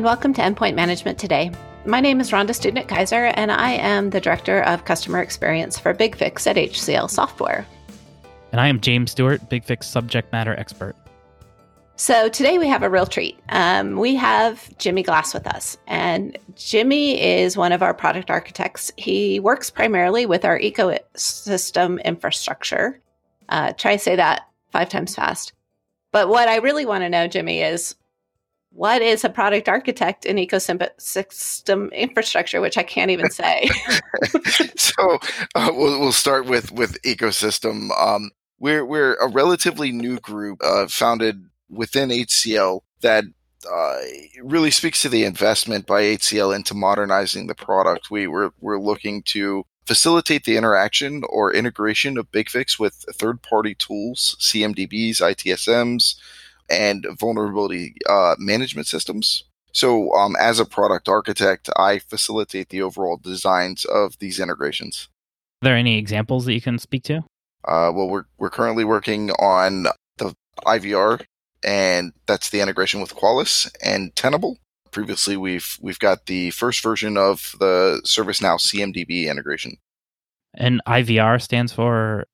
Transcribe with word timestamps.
And 0.00 0.06
welcome 0.06 0.32
to 0.32 0.40
Endpoint 0.40 0.76
Management 0.76 1.18
Today. 1.18 1.50
My 1.84 2.00
name 2.00 2.22
is 2.22 2.30
Rhonda 2.30 2.54
Student 2.54 2.88
Kaiser, 2.88 3.26
and 3.34 3.52
I 3.52 3.72
am 3.72 4.08
the 4.08 4.18
Director 4.18 4.62
of 4.62 4.86
Customer 4.86 5.20
Experience 5.20 5.78
for 5.78 5.92
BigFix 5.92 6.46
at 6.46 6.56
HCL 6.56 7.10
Software. 7.10 7.66
And 8.50 8.62
I 8.62 8.68
am 8.68 8.80
James 8.80 9.10
Stewart, 9.10 9.46
BigFix 9.50 9.84
Subject 9.84 10.32
Matter 10.32 10.54
Expert. 10.54 10.96
So 11.96 12.30
today 12.30 12.56
we 12.56 12.66
have 12.66 12.82
a 12.82 12.88
real 12.88 13.04
treat. 13.04 13.38
Um, 13.50 13.98
we 13.98 14.14
have 14.14 14.74
Jimmy 14.78 15.02
Glass 15.02 15.34
with 15.34 15.46
us, 15.46 15.76
and 15.86 16.38
Jimmy 16.56 17.20
is 17.20 17.58
one 17.58 17.72
of 17.72 17.82
our 17.82 17.92
product 17.92 18.30
architects. 18.30 18.90
He 18.96 19.38
works 19.38 19.68
primarily 19.68 20.24
with 20.24 20.46
our 20.46 20.58
ecosystem 20.58 22.02
infrastructure. 22.02 22.98
Uh, 23.50 23.74
try 23.74 23.96
to 23.96 24.02
say 24.02 24.16
that 24.16 24.48
five 24.72 24.88
times 24.88 25.14
fast. 25.14 25.52
But 26.10 26.30
what 26.30 26.48
I 26.48 26.56
really 26.56 26.86
want 26.86 27.02
to 27.02 27.10
know, 27.10 27.28
Jimmy, 27.28 27.60
is 27.60 27.96
what 28.72 29.02
is 29.02 29.24
a 29.24 29.28
product 29.28 29.68
architect 29.68 30.24
in 30.24 30.36
ecosystem 30.36 31.92
infrastructure, 31.92 32.60
which 32.60 32.78
I 32.78 32.82
can't 32.82 33.10
even 33.10 33.30
say. 33.30 33.68
so 34.76 35.18
uh, 35.54 35.70
we'll, 35.72 36.00
we'll 36.00 36.12
start 36.12 36.46
with 36.46 36.72
with 36.72 37.00
ecosystem. 37.02 37.90
Um, 38.00 38.30
we're 38.58 38.84
we're 38.84 39.14
a 39.14 39.28
relatively 39.28 39.92
new 39.92 40.18
group 40.18 40.60
uh, 40.62 40.86
founded 40.86 41.46
within 41.68 42.10
HCL 42.10 42.80
that 43.00 43.24
uh, 43.70 43.98
really 44.42 44.70
speaks 44.70 45.02
to 45.02 45.08
the 45.08 45.24
investment 45.24 45.86
by 45.86 46.02
HCL 46.02 46.54
into 46.54 46.74
modernizing 46.74 47.46
the 47.46 47.54
product. 47.54 48.10
We 48.10 48.26
we're, 48.26 48.50
we're 48.60 48.80
looking 48.80 49.22
to 49.24 49.64
facilitate 49.84 50.44
the 50.44 50.56
interaction 50.56 51.22
or 51.28 51.52
integration 51.52 52.16
of 52.16 52.30
BigFix 52.30 52.78
with 52.78 53.04
third-party 53.12 53.74
tools, 53.74 54.36
CMDBs, 54.40 55.16
ITSMs, 55.16 56.14
and 56.70 57.06
vulnerability 57.18 57.94
uh, 58.08 58.36
management 58.38 58.86
systems. 58.86 59.44
So, 59.72 60.12
um, 60.14 60.34
as 60.40 60.58
a 60.58 60.64
product 60.64 61.08
architect, 61.08 61.70
I 61.76 62.00
facilitate 62.00 62.70
the 62.70 62.82
overall 62.82 63.16
designs 63.16 63.84
of 63.84 64.18
these 64.18 64.40
integrations. 64.40 65.08
Are 65.62 65.66
there 65.66 65.76
any 65.76 65.98
examples 65.98 66.44
that 66.46 66.54
you 66.54 66.60
can 66.60 66.78
speak 66.78 67.04
to? 67.04 67.18
Uh, 67.64 67.92
well, 67.94 68.08
we're 68.08 68.24
we're 68.38 68.50
currently 68.50 68.84
working 68.84 69.30
on 69.32 69.86
the 70.16 70.34
IVR, 70.66 71.24
and 71.62 72.12
that's 72.26 72.50
the 72.50 72.60
integration 72.60 73.00
with 73.00 73.14
Qualys 73.14 73.70
and 73.82 74.14
Tenable. 74.16 74.58
Previously, 74.90 75.36
we've 75.36 75.78
we've 75.80 75.98
got 75.98 76.26
the 76.26 76.50
first 76.50 76.82
version 76.82 77.16
of 77.16 77.54
the 77.60 78.00
ServiceNow 78.04 78.58
CMDB 78.58 79.28
integration. 79.28 79.76
And 80.54 80.80
IVR 80.86 81.40
stands 81.40 81.72
for 81.72 82.26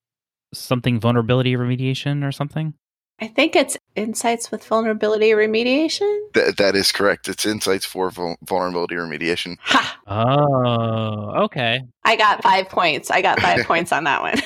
something 0.55 0.99
vulnerability 1.01 1.55
remediation 1.55 2.27
or 2.27 2.33
something. 2.33 2.75
I 3.19 3.29
think 3.29 3.57
it's 3.57 3.79
Insights 3.95 4.51
with 4.51 4.63
Vulnerability 4.65 5.31
Remediation. 5.31 6.19
Th- 6.35 6.55
that 6.57 6.77
is 6.77 6.93
correct. 6.93 7.29
It's 7.29 7.47
Insights 7.47 7.87
for 7.87 8.11
vul- 8.11 8.37
Vulnerability 8.45 8.95
Remediation. 8.95 9.57
Ha! 9.63 9.99
Oh, 10.07 11.45
okay. 11.45 11.81
I 12.05 12.17
got 12.17 12.43
five 12.43 12.69
points. 12.69 13.11
I 13.11 13.23
got 13.23 13.41
five 13.41 13.61
points 13.67 13.91
on 13.91 14.05
that 14.05 14.21
one. 14.23 14.41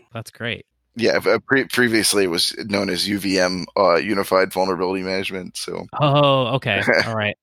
That's 0.14 0.30
great. 0.30 0.64
Yeah, 0.94 1.18
uh, 1.26 1.38
pre- 1.46 1.64
previously 1.64 2.24
it 2.24 2.28
was 2.28 2.54
known 2.68 2.88
as 2.88 3.06
UVM, 3.06 3.66
uh, 3.76 3.96
Unified 3.96 4.52
Vulnerability 4.52 5.02
Management. 5.02 5.56
So. 5.56 5.86
Oh, 6.00 6.46
okay. 6.56 6.82
All 7.06 7.14
right. 7.16 7.36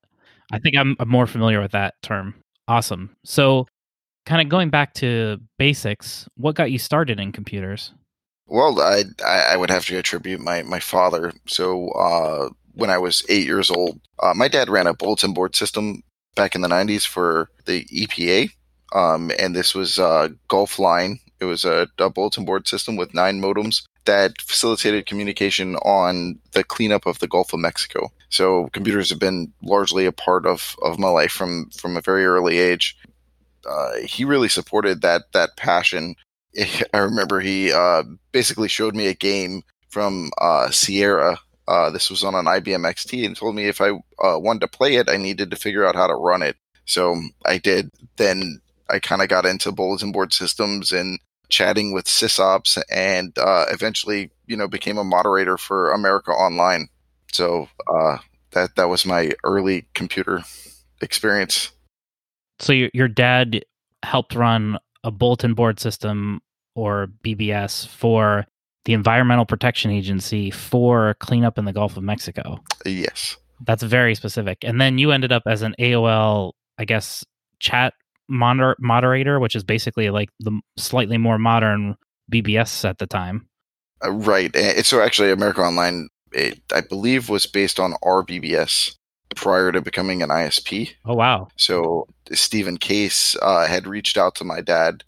I 0.52 0.58
think 0.58 0.76
I'm, 0.76 0.96
I'm 0.98 1.08
more 1.08 1.26
familiar 1.26 1.60
with 1.60 1.72
that 1.72 1.94
term. 2.02 2.34
Awesome. 2.68 3.14
So, 3.24 3.66
kind 4.26 4.40
of 4.42 4.48
going 4.48 4.70
back 4.70 4.94
to 4.94 5.38
basics, 5.58 6.28
what 6.36 6.54
got 6.54 6.70
you 6.70 6.78
started 6.78 7.20
in 7.20 7.32
computers? 7.32 7.92
Well, 8.46 8.80
I 8.80 9.04
I 9.24 9.56
would 9.56 9.70
have 9.70 9.86
to 9.86 9.98
attribute 9.98 10.40
my 10.40 10.62
my 10.62 10.80
father. 10.80 11.32
So 11.46 11.90
uh, 11.90 12.50
when 12.74 12.90
I 12.90 12.98
was 12.98 13.24
eight 13.28 13.46
years 13.46 13.70
old, 13.70 14.00
uh, 14.22 14.34
my 14.34 14.48
dad 14.48 14.68
ran 14.68 14.86
a 14.86 14.94
bulletin 14.94 15.32
board 15.34 15.56
system 15.56 16.02
back 16.36 16.54
in 16.54 16.60
the 16.60 16.68
'90s 16.68 17.06
for 17.06 17.50
the 17.64 17.84
EPA, 17.86 18.50
um, 18.94 19.32
and 19.38 19.54
this 19.54 19.74
was 19.74 19.98
uh, 19.98 20.28
Gulf 20.48 20.78
Line. 20.78 21.18
It 21.40 21.44
was 21.44 21.64
a, 21.64 21.88
a 21.98 22.08
bulletin 22.08 22.44
board 22.44 22.68
system 22.68 22.96
with 22.96 23.14
nine 23.14 23.42
modems 23.42 23.82
that 24.04 24.40
facilitated 24.40 25.06
communication 25.06 25.76
on 25.76 26.38
the 26.52 26.64
cleanup 26.64 27.04
of 27.06 27.18
the 27.18 27.28
Gulf 27.28 27.52
of 27.52 27.60
Mexico. 27.60 28.12
So 28.30 28.68
computers 28.72 29.10
have 29.10 29.18
been 29.18 29.52
largely 29.62 30.06
a 30.06 30.12
part 30.12 30.46
of, 30.46 30.76
of 30.82 30.98
my 30.98 31.08
life 31.08 31.32
from 31.32 31.70
from 31.70 31.96
a 31.96 32.00
very 32.00 32.24
early 32.24 32.58
age. 32.58 32.96
Uh, 33.68 33.96
he 34.04 34.24
really 34.24 34.48
supported 34.48 35.02
that 35.02 35.32
that 35.32 35.56
passion 35.56 36.14
I 36.92 36.98
remember 36.98 37.40
he 37.40 37.72
uh, 37.72 38.02
basically 38.32 38.68
showed 38.68 38.94
me 38.94 39.06
a 39.06 39.14
game 39.14 39.62
from 39.90 40.30
uh, 40.38 40.70
Sierra. 40.70 41.38
Uh, 41.68 41.90
this 41.90 42.10
was 42.10 42.22
on 42.22 42.34
an 42.34 42.46
IBM 42.46 42.86
XT 42.86 43.26
and 43.26 43.36
told 43.36 43.54
me 43.54 43.66
if 43.66 43.80
I 43.80 43.90
uh, 43.90 44.38
wanted 44.38 44.60
to 44.60 44.68
play 44.68 44.96
it, 44.96 45.08
I 45.08 45.16
needed 45.16 45.50
to 45.50 45.56
figure 45.56 45.84
out 45.84 45.96
how 45.96 46.06
to 46.06 46.14
run 46.14 46.42
it. 46.42 46.56
So 46.84 47.16
I 47.44 47.58
did. 47.58 47.90
Then 48.16 48.60
I 48.88 49.00
kind 49.00 49.22
of 49.22 49.28
got 49.28 49.46
into 49.46 49.72
bulletin 49.72 50.12
board 50.12 50.32
systems 50.32 50.92
and 50.92 51.18
chatting 51.48 51.92
with 51.92 52.06
sysops, 52.06 52.80
and 52.90 53.36
uh, 53.38 53.66
eventually, 53.70 54.30
you 54.46 54.56
know, 54.56 54.68
became 54.68 54.98
a 54.98 55.04
moderator 55.04 55.56
for 55.56 55.92
America 55.92 56.30
Online. 56.30 56.88
So 57.32 57.68
uh, 57.88 58.18
that 58.52 58.76
that 58.76 58.88
was 58.88 59.04
my 59.04 59.32
early 59.42 59.86
computer 59.94 60.44
experience. 61.00 61.72
So 62.60 62.72
your 62.72 62.90
your 62.94 63.08
dad 63.08 63.64
helped 64.04 64.36
run 64.36 64.78
a 65.02 65.10
bulletin 65.10 65.54
board 65.54 65.80
system 65.80 66.40
or 66.76 67.08
BBS 67.24 67.88
for 67.88 68.46
the 68.84 68.92
Environmental 68.92 69.44
Protection 69.44 69.90
Agency 69.90 70.50
for 70.50 71.16
cleanup 71.18 71.58
in 71.58 71.64
the 71.64 71.72
Gulf 71.72 71.96
of 71.96 72.04
Mexico. 72.04 72.62
Yes. 72.84 73.36
That's 73.66 73.82
very 73.82 74.14
specific. 74.14 74.58
And 74.62 74.80
then 74.80 74.98
you 74.98 75.10
ended 75.10 75.32
up 75.32 75.42
as 75.46 75.62
an 75.62 75.74
AOL, 75.80 76.52
I 76.78 76.84
guess, 76.84 77.24
chat 77.58 77.94
moder- 78.28 78.76
moderator, 78.78 79.40
which 79.40 79.56
is 79.56 79.64
basically 79.64 80.10
like 80.10 80.28
the 80.38 80.60
slightly 80.76 81.18
more 81.18 81.38
modern 81.38 81.96
BBS 82.30 82.88
at 82.88 82.98
the 82.98 83.06
time. 83.06 83.48
Uh, 84.04 84.12
right. 84.12 84.54
So 84.84 85.02
actually, 85.02 85.32
America 85.32 85.62
Online, 85.62 86.08
it, 86.32 86.60
I 86.72 86.82
believe, 86.82 87.28
was 87.28 87.46
based 87.46 87.80
on 87.80 87.94
RBBS 88.04 88.94
prior 89.34 89.72
to 89.72 89.80
becoming 89.80 90.22
an 90.22 90.28
ISP. 90.28 90.90
Oh, 91.04 91.14
wow. 91.14 91.48
So 91.56 92.06
Stephen 92.32 92.76
Case 92.76 93.36
uh, 93.42 93.66
had 93.66 93.86
reached 93.86 94.16
out 94.16 94.34
to 94.36 94.44
my 94.44 94.60
dad 94.60 95.02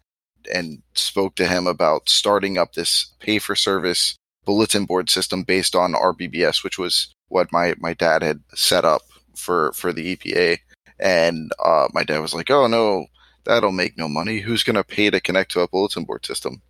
and 0.53 0.83
spoke 0.95 1.35
to 1.37 1.47
him 1.47 1.67
about 1.67 2.09
starting 2.09 2.59
up 2.59 2.73
this 2.73 3.13
pay 3.21 3.39
for 3.39 3.55
service 3.55 4.17
bulletin 4.45 4.87
board 4.87 5.11
system 5.11 5.43
based 5.43 5.77
on 5.77 5.93
RBBS, 5.93 6.65
which 6.65 6.79
was 6.79 7.15
what 7.29 7.53
my, 7.53 7.75
my 7.79 7.95
dad 7.95 8.23
had 8.23 8.41
set 8.55 8.85
up 8.85 9.03
for, 9.37 9.73
for 9.73 9.93
the 9.93 10.17
EPA. 10.17 10.59
And 10.99 11.53
uh, 11.63 11.89
my 11.93 12.03
dad 12.03 12.21
was 12.21 12.35
like, 12.35 12.51
oh, 12.51 12.67
no, 12.67 13.07
that'll 13.45 13.73
make 13.73 13.99
no 13.99 14.09
money. 14.09 14.39
Who's 14.39 14.63
going 14.63 14.77
to 14.77 14.85
pay 14.85 15.11
to 15.11 15.21
connect 15.21 15.53
to 15.53 15.61
a 15.61 15.69
bulletin 15.69 16.05
board 16.05 16.25
system? 16.25 16.63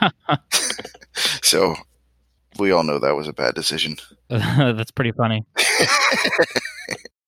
so 1.42 1.74
we 2.58 2.70
all 2.70 2.82
know 2.82 2.98
that 2.98 3.16
was 3.16 3.28
a 3.28 3.32
bad 3.32 3.54
decision. 3.54 3.96
That's 4.28 4.90
pretty 4.90 5.12
funny. 5.12 5.44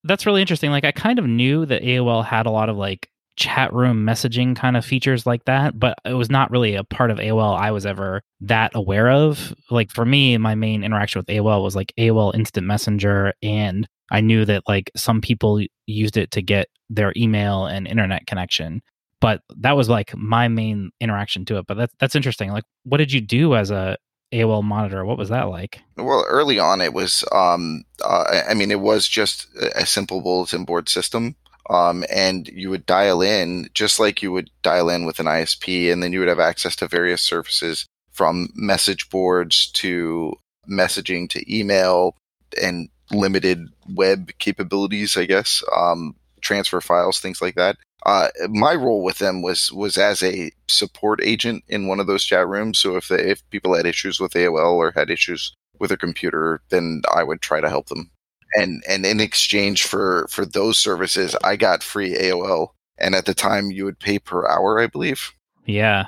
That's 0.04 0.26
really 0.26 0.40
interesting. 0.40 0.70
Like, 0.70 0.84
I 0.84 0.92
kind 0.92 1.18
of 1.18 1.26
knew 1.26 1.66
that 1.66 1.82
AOL 1.82 2.24
had 2.24 2.46
a 2.46 2.50
lot 2.50 2.68
of 2.68 2.76
like 2.76 3.08
chat 3.40 3.72
room 3.72 4.04
messaging 4.04 4.54
kind 4.54 4.76
of 4.76 4.84
features 4.84 5.24
like 5.24 5.46
that, 5.46 5.78
but 5.78 5.98
it 6.04 6.12
was 6.12 6.30
not 6.30 6.50
really 6.50 6.74
a 6.76 6.84
part 6.84 7.10
of 7.10 7.16
AOL 7.18 7.58
I 7.58 7.70
was 7.70 7.86
ever 7.86 8.22
that 8.42 8.70
aware 8.74 9.10
of. 9.10 9.54
Like 9.70 9.90
for 9.90 10.04
me, 10.04 10.36
my 10.36 10.54
main 10.54 10.84
interaction 10.84 11.18
with 11.18 11.26
AOL 11.26 11.64
was 11.64 11.74
like 11.74 11.92
AOL 11.98 12.34
Instant 12.34 12.66
Messenger, 12.66 13.32
and 13.42 13.88
I 14.12 14.20
knew 14.20 14.44
that 14.44 14.64
like 14.68 14.90
some 14.94 15.22
people 15.22 15.62
used 15.86 16.18
it 16.18 16.30
to 16.32 16.42
get 16.42 16.68
their 16.90 17.14
email 17.16 17.64
and 17.66 17.88
internet 17.88 18.26
connection. 18.26 18.82
But 19.20 19.40
that 19.58 19.76
was 19.76 19.88
like 19.88 20.14
my 20.14 20.48
main 20.48 20.90
interaction 21.00 21.44
to 21.46 21.58
it. 21.58 21.66
But 21.66 21.78
that's 21.78 21.94
that's 21.98 22.14
interesting. 22.14 22.52
Like, 22.52 22.64
what 22.84 22.98
did 22.98 23.10
you 23.10 23.22
do 23.22 23.54
as 23.54 23.70
a 23.70 23.96
AOL 24.34 24.62
monitor? 24.62 25.04
What 25.04 25.18
was 25.18 25.30
that 25.30 25.48
like? 25.48 25.80
Well, 25.96 26.26
early 26.28 26.58
on, 26.58 26.82
it 26.82 26.92
was. 26.92 27.24
Um, 27.32 27.84
uh, 28.04 28.42
I 28.48 28.52
mean, 28.52 28.70
it 28.70 28.80
was 28.80 29.08
just 29.08 29.48
a 29.74 29.86
simple 29.86 30.20
bulletin 30.20 30.64
board 30.64 30.90
system 30.90 31.36
um, 31.68 32.04
and 32.10 32.48
you 32.48 32.70
would 32.70 32.86
dial 32.86 33.22
in 33.22 33.68
just 33.74 34.00
like 34.00 34.22
you 34.22 34.32
would 34.32 34.50
dial 34.62 34.88
in 34.88 35.04
with 35.04 35.18
an 35.20 35.26
ISP, 35.26 35.92
and 35.92 36.02
then 36.02 36.12
you 36.12 36.20
would 36.20 36.28
have 36.28 36.40
access 36.40 36.76
to 36.76 36.88
various 36.88 37.22
services 37.22 37.86
from 38.12 38.48
message 38.54 39.08
boards 39.10 39.70
to 39.72 40.34
messaging 40.68 41.28
to 41.30 41.54
email 41.54 42.16
and 42.60 42.88
limited 43.10 43.68
web 43.88 44.30
capabilities, 44.38 45.16
I 45.16 45.26
guess, 45.26 45.62
um, 45.74 46.14
transfer 46.40 46.80
files, 46.80 47.20
things 47.20 47.42
like 47.42 47.54
that. 47.56 47.76
Uh, 48.06 48.28
my 48.48 48.74
role 48.74 49.02
with 49.02 49.18
them 49.18 49.42
was 49.42 49.70
was 49.72 49.98
as 49.98 50.22
a 50.22 50.50
support 50.68 51.20
agent 51.22 51.64
in 51.68 51.86
one 51.86 52.00
of 52.00 52.06
those 52.06 52.24
chat 52.24 52.48
rooms. 52.48 52.78
So 52.78 52.96
if 52.96 53.08
they, 53.08 53.30
if 53.30 53.48
people 53.50 53.74
had 53.74 53.86
issues 53.86 54.18
with 54.18 54.32
AOL 54.32 54.74
or 54.74 54.92
had 54.92 55.10
issues 55.10 55.52
with 55.78 55.88
their 55.88 55.98
computer, 55.98 56.62
then 56.70 57.02
I 57.14 57.22
would 57.22 57.42
try 57.42 57.60
to 57.60 57.68
help 57.68 57.88
them 57.88 58.10
and 58.54 58.82
and 58.88 59.04
in 59.06 59.20
exchange 59.20 59.84
for 59.84 60.26
for 60.30 60.44
those 60.44 60.78
services, 60.78 61.36
I 61.42 61.56
got 61.56 61.82
free 61.82 62.16
AOL. 62.16 62.68
And 62.98 63.14
at 63.14 63.24
the 63.24 63.34
time, 63.34 63.70
you 63.70 63.86
would 63.86 63.98
pay 63.98 64.18
per 64.18 64.46
hour, 64.46 64.78
I 64.78 64.86
believe. 64.86 65.32
Yeah, 65.64 66.06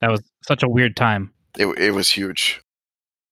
that 0.00 0.10
was 0.10 0.22
such 0.42 0.62
a 0.62 0.68
weird 0.68 0.96
time. 0.96 1.32
It 1.58 1.66
it 1.78 1.92
was 1.92 2.08
huge. 2.08 2.60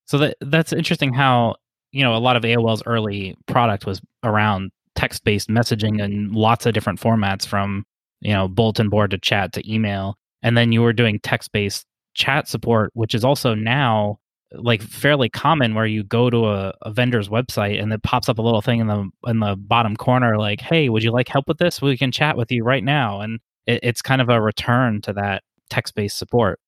So 0.07 0.19
that 0.19 0.37
that's 0.41 0.73
interesting. 0.73 1.13
How 1.13 1.57
you 1.93 2.05
know 2.05 2.15
a 2.15 2.19
lot 2.19 2.37
of 2.37 2.43
AOL's 2.43 2.83
early 2.87 3.37
product 3.47 3.87
was 3.87 4.01
around 4.23 4.71
text 4.95 5.25
based 5.25 5.49
messaging 5.49 6.01
in 6.01 6.33
lots 6.33 6.67
of 6.67 6.75
different 6.75 7.01
formats 7.01 7.47
from, 7.47 7.85
you 8.21 8.33
know, 8.33 8.49
bulletin 8.49 8.89
board 8.89 9.11
to 9.11 9.19
chat 9.19 9.53
to 9.53 9.73
email. 9.73 10.17
And 10.43 10.57
then 10.57 10.73
you 10.73 10.83
were 10.83 10.93
doing 10.93 11.19
text 11.21 11.53
based 11.53 11.87
chat 12.15 12.49
support, 12.49 12.91
which 12.95 13.15
is 13.15 13.25
also 13.25 13.55
now 13.55 14.19
like 14.53 14.83
fairly 14.83 15.29
common 15.29 15.75
where 15.75 15.87
you 15.87 16.03
go 16.03 16.29
to 16.29 16.47
a, 16.47 16.75
a, 16.83 16.91
vendor's 16.91 17.29
website 17.29 17.81
and 17.81 17.93
it 17.93 18.03
pops 18.03 18.29
up 18.29 18.39
a 18.39 18.43
little 18.43 18.61
thing 18.61 18.81
in 18.81 18.89
the 18.89 19.09
in 19.27 19.39
the 19.39 19.55
bottom 19.57 19.97
corner 19.97 20.39
like 20.39 20.61
hey 20.61 20.89
would 20.89 21.05
you 21.05 21.13
like 21.13 21.29
help 21.29 21.47
with 21.47 21.59
this? 21.59 21.81
We 21.81 21.97
can 21.97 22.11
chat 22.11 22.37
with 22.37 22.51
you 22.51 22.65
right 22.65 22.83
now. 22.83 23.21
And 23.21 23.41
it, 23.67 23.81
it's 23.83 24.03
kind 24.03 24.21
of 24.21 24.29
a 24.29 24.41
return 24.41 25.01
to 25.03 25.13
that 25.13 25.45
text-based 25.69 26.19
support. 26.19 26.59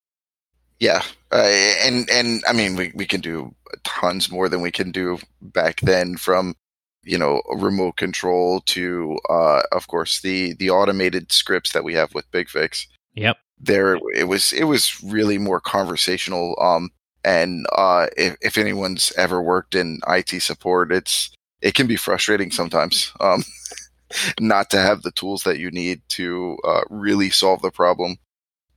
Yeah 0.79 1.03
uh, 1.33 1.49
and 1.81 2.09
and 2.11 2.43
i 2.47 2.53
mean 2.53 2.77
we, 2.77 2.93
we 2.95 3.07
can 3.07 3.21
do 3.21 3.55
tons 3.85 4.31
more 4.31 4.49
than 4.49 4.61
we 4.61 4.71
can 4.71 4.93
do 4.93 5.19
back 5.41 5.81
then 5.81 6.17
from 6.17 6.55
you 7.03 7.19
know 7.19 7.43
remote 7.55 7.97
control 7.97 8.61
to 8.61 9.19
uh, 9.31 9.63
of 9.73 9.89
course 9.89 10.21
the 10.21 10.55
the 10.55 10.71
automated 10.71 11.33
scripts 11.33 11.73
that 11.73 11.85
we 11.85 11.95
have 11.95 12.15
with 12.15 12.31
bigfix 12.31 12.87
yep. 13.15 13.39
There 13.65 13.97
it 14.13 14.27
was 14.27 14.53
it 14.53 14.65
was 14.65 15.01
really 15.05 15.39
more 15.39 15.61
conversational 15.61 16.59
um 16.61 16.91
and 17.25 17.67
uh 17.77 18.07
if, 18.17 18.37
if 18.41 18.59
anyone's 18.59 19.13
ever 19.17 19.41
worked 19.41 19.75
in 19.75 20.01
IT 20.09 20.41
support 20.41 20.93
it's 20.93 21.31
it 21.61 21.75
can 21.75 21.87
be 21.87 21.97
frustrating 21.97 22.51
sometimes 22.51 23.13
um 23.21 23.43
not 24.41 24.71
to 24.71 24.79
have 24.79 25.03
the 25.03 25.13
tools 25.13 25.43
that 25.45 25.59
you 25.59 25.71
need 25.71 26.03
to 26.09 26.59
uh, 26.65 26.83
really 26.91 27.31
solve 27.31 27.63
the 27.63 27.71
problem 27.71 28.17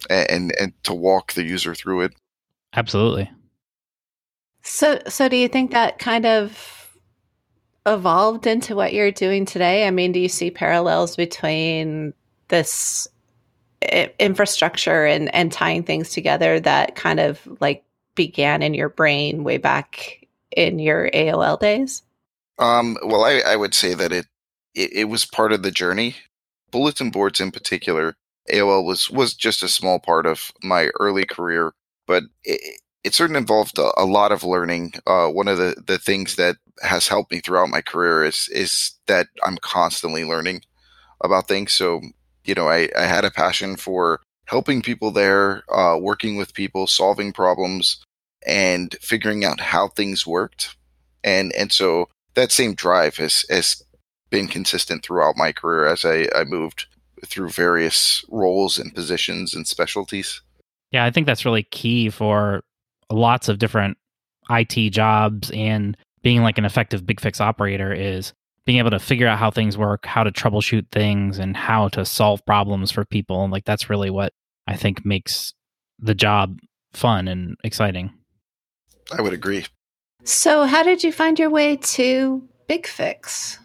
and, 0.10 0.30
and 0.30 0.56
and 0.60 0.84
to 0.84 0.94
walk 0.94 1.34
the 1.34 1.44
user 1.44 1.76
through 1.76 2.02
it. 2.02 2.14
Absolutely. 2.74 3.30
So 4.62 5.02
so 5.08 5.30
do 5.30 5.36
you 5.36 5.48
think 5.48 5.72
that 5.72 6.00
kind 6.00 6.26
of 6.26 6.72
evolved 7.86 8.48
into 8.48 8.76
what 8.76 8.94
you're 8.94 9.12
doing 9.12 9.46
today? 9.46 9.88
I 9.88 9.92
mean 9.92 10.12
do 10.12 10.20
you 10.20 10.30
see 10.30 10.52
parallels 10.52 11.16
between 11.16 12.14
this 12.48 13.08
infrastructure 14.20 15.06
and 15.06 15.34
and 15.34 15.52
tying 15.52 15.84
things 15.84 16.10
together 16.10 16.60
that 16.60 16.96
kind 16.96 17.20
of 17.20 17.48
like 17.60 17.84
began 18.16 18.62
in 18.62 18.74
your 18.74 18.90
brain 18.90 19.44
way 19.44 19.58
back 19.58 20.28
in 20.56 20.80
your 20.80 21.10
AOL 21.12 21.60
days? 21.60 22.02
Um, 22.58 22.98
well, 23.04 23.26
I, 23.26 23.42
I 23.46 23.56
would 23.56 23.74
say 23.74 23.94
that 23.94 24.12
it, 24.12 24.28
it, 24.74 24.94
it 24.94 25.04
was 25.06 25.26
part 25.26 25.52
of 25.52 25.62
the 25.62 25.72
journey. 25.72 26.16
Bulletin 26.72 27.10
boards, 27.10 27.40
in 27.40 27.52
particular, 27.52 28.16
AOL 28.52 28.86
was 28.86 29.10
was 29.10 29.34
just 29.34 29.64
a 29.64 29.68
small 29.68 30.00
part 30.00 30.26
of 30.26 30.52
my 30.64 30.90
early 31.00 31.26
career, 31.26 31.74
but 32.08 32.24
it, 32.44 32.80
it 33.04 33.14
certainly 33.14 33.40
involved 33.40 33.78
a, 33.78 33.92
a 33.98 34.06
lot 34.06 34.32
of 34.32 34.44
learning. 34.44 34.94
Uh, 35.06 35.28
one 35.28 35.48
of 35.48 35.58
the, 35.58 35.76
the 35.86 35.98
things 35.98 36.36
that 36.36 36.58
has 36.82 37.08
helped 37.08 37.32
me 37.32 37.40
throughout 37.40 37.70
my 37.70 37.82
career 37.82 38.24
is 38.24 38.50
is 38.50 38.94
that 39.08 39.28
I'm 39.44 39.58
constantly 39.58 40.26
learning 40.26 40.62
about 41.24 41.48
things. 41.48 41.74
So 41.74 42.02
you 42.46 42.54
know, 42.54 42.68
I, 42.70 42.90
I 42.98 43.04
had 43.04 43.26
a 43.26 43.32
passion 43.32 43.76
for 43.76 44.22
helping 44.46 44.82
people 44.82 45.12
there, 45.12 45.64
uh, 45.74 45.98
working 46.00 46.38
with 46.38 46.54
people, 46.54 46.88
solving 46.88 47.34
problems, 47.34 48.04
and 48.46 48.96
figuring 49.02 49.44
out 49.44 49.60
how 49.60 49.88
things 49.90 50.26
worked. 50.26 50.76
And 51.24 51.52
and 51.54 51.72
so 51.72 52.10
that 52.36 52.52
same 52.52 52.76
drive 52.76 53.18
has 53.18 53.46
has 53.50 53.84
been 54.30 54.48
consistent 54.48 55.04
throughout 55.04 55.38
my 55.38 55.52
career 55.52 55.86
as 55.86 56.04
I, 56.06 56.28
I 56.36 56.44
moved 56.44 56.88
through 57.26 57.50
various 57.50 58.24
roles 58.30 58.78
and 58.78 58.94
positions 58.94 59.54
and 59.54 59.68
specialties. 59.68 60.42
Yeah, 60.92 61.06
I 61.06 61.12
think 61.12 61.26
that's 61.28 61.46
really 61.46 61.64
key 61.64 62.10
for 62.10 62.64
lots 63.12 63.50
of 63.50 63.60
different 63.60 63.98
IT 64.50 64.92
jobs 64.92 65.52
and 65.52 65.98
being 66.22 66.42
like 66.42 66.58
an 66.58 66.66
effective 66.66 67.04
BigFix 67.04 67.40
operator 67.40 67.94
is 67.94 68.34
being 68.66 68.80
able 68.80 68.92
to 68.92 69.00
figure 69.00 69.28
out 69.28 69.40
how 69.40 69.52
things 69.52 69.78
work, 69.78 70.06
how 70.06 70.24
to 70.24 70.32
troubleshoot 70.32 70.90
things, 70.92 71.38
and 71.38 71.56
how 71.56 71.88
to 71.90 72.04
solve 72.04 72.46
problems 72.46 72.92
for 72.92 73.06
people. 73.06 73.44
And 73.44 73.52
like 73.52 73.66
that's 73.66 73.90
really 73.90 74.10
what 74.10 74.34
I 74.68 74.76
think 74.76 75.06
makes 75.06 75.54
the 76.00 76.16
job 76.16 76.60
fun 76.94 77.28
and 77.28 77.58
exciting. 77.64 78.14
I 79.12 79.22
would 79.22 79.34
agree. 79.34 79.66
So, 80.24 80.66
how 80.66 80.82
did 80.82 81.04
you 81.04 81.12
find 81.12 81.38
your 81.38 81.52
way 81.52 81.78
to 81.78 82.48
BigFix? 82.68 83.60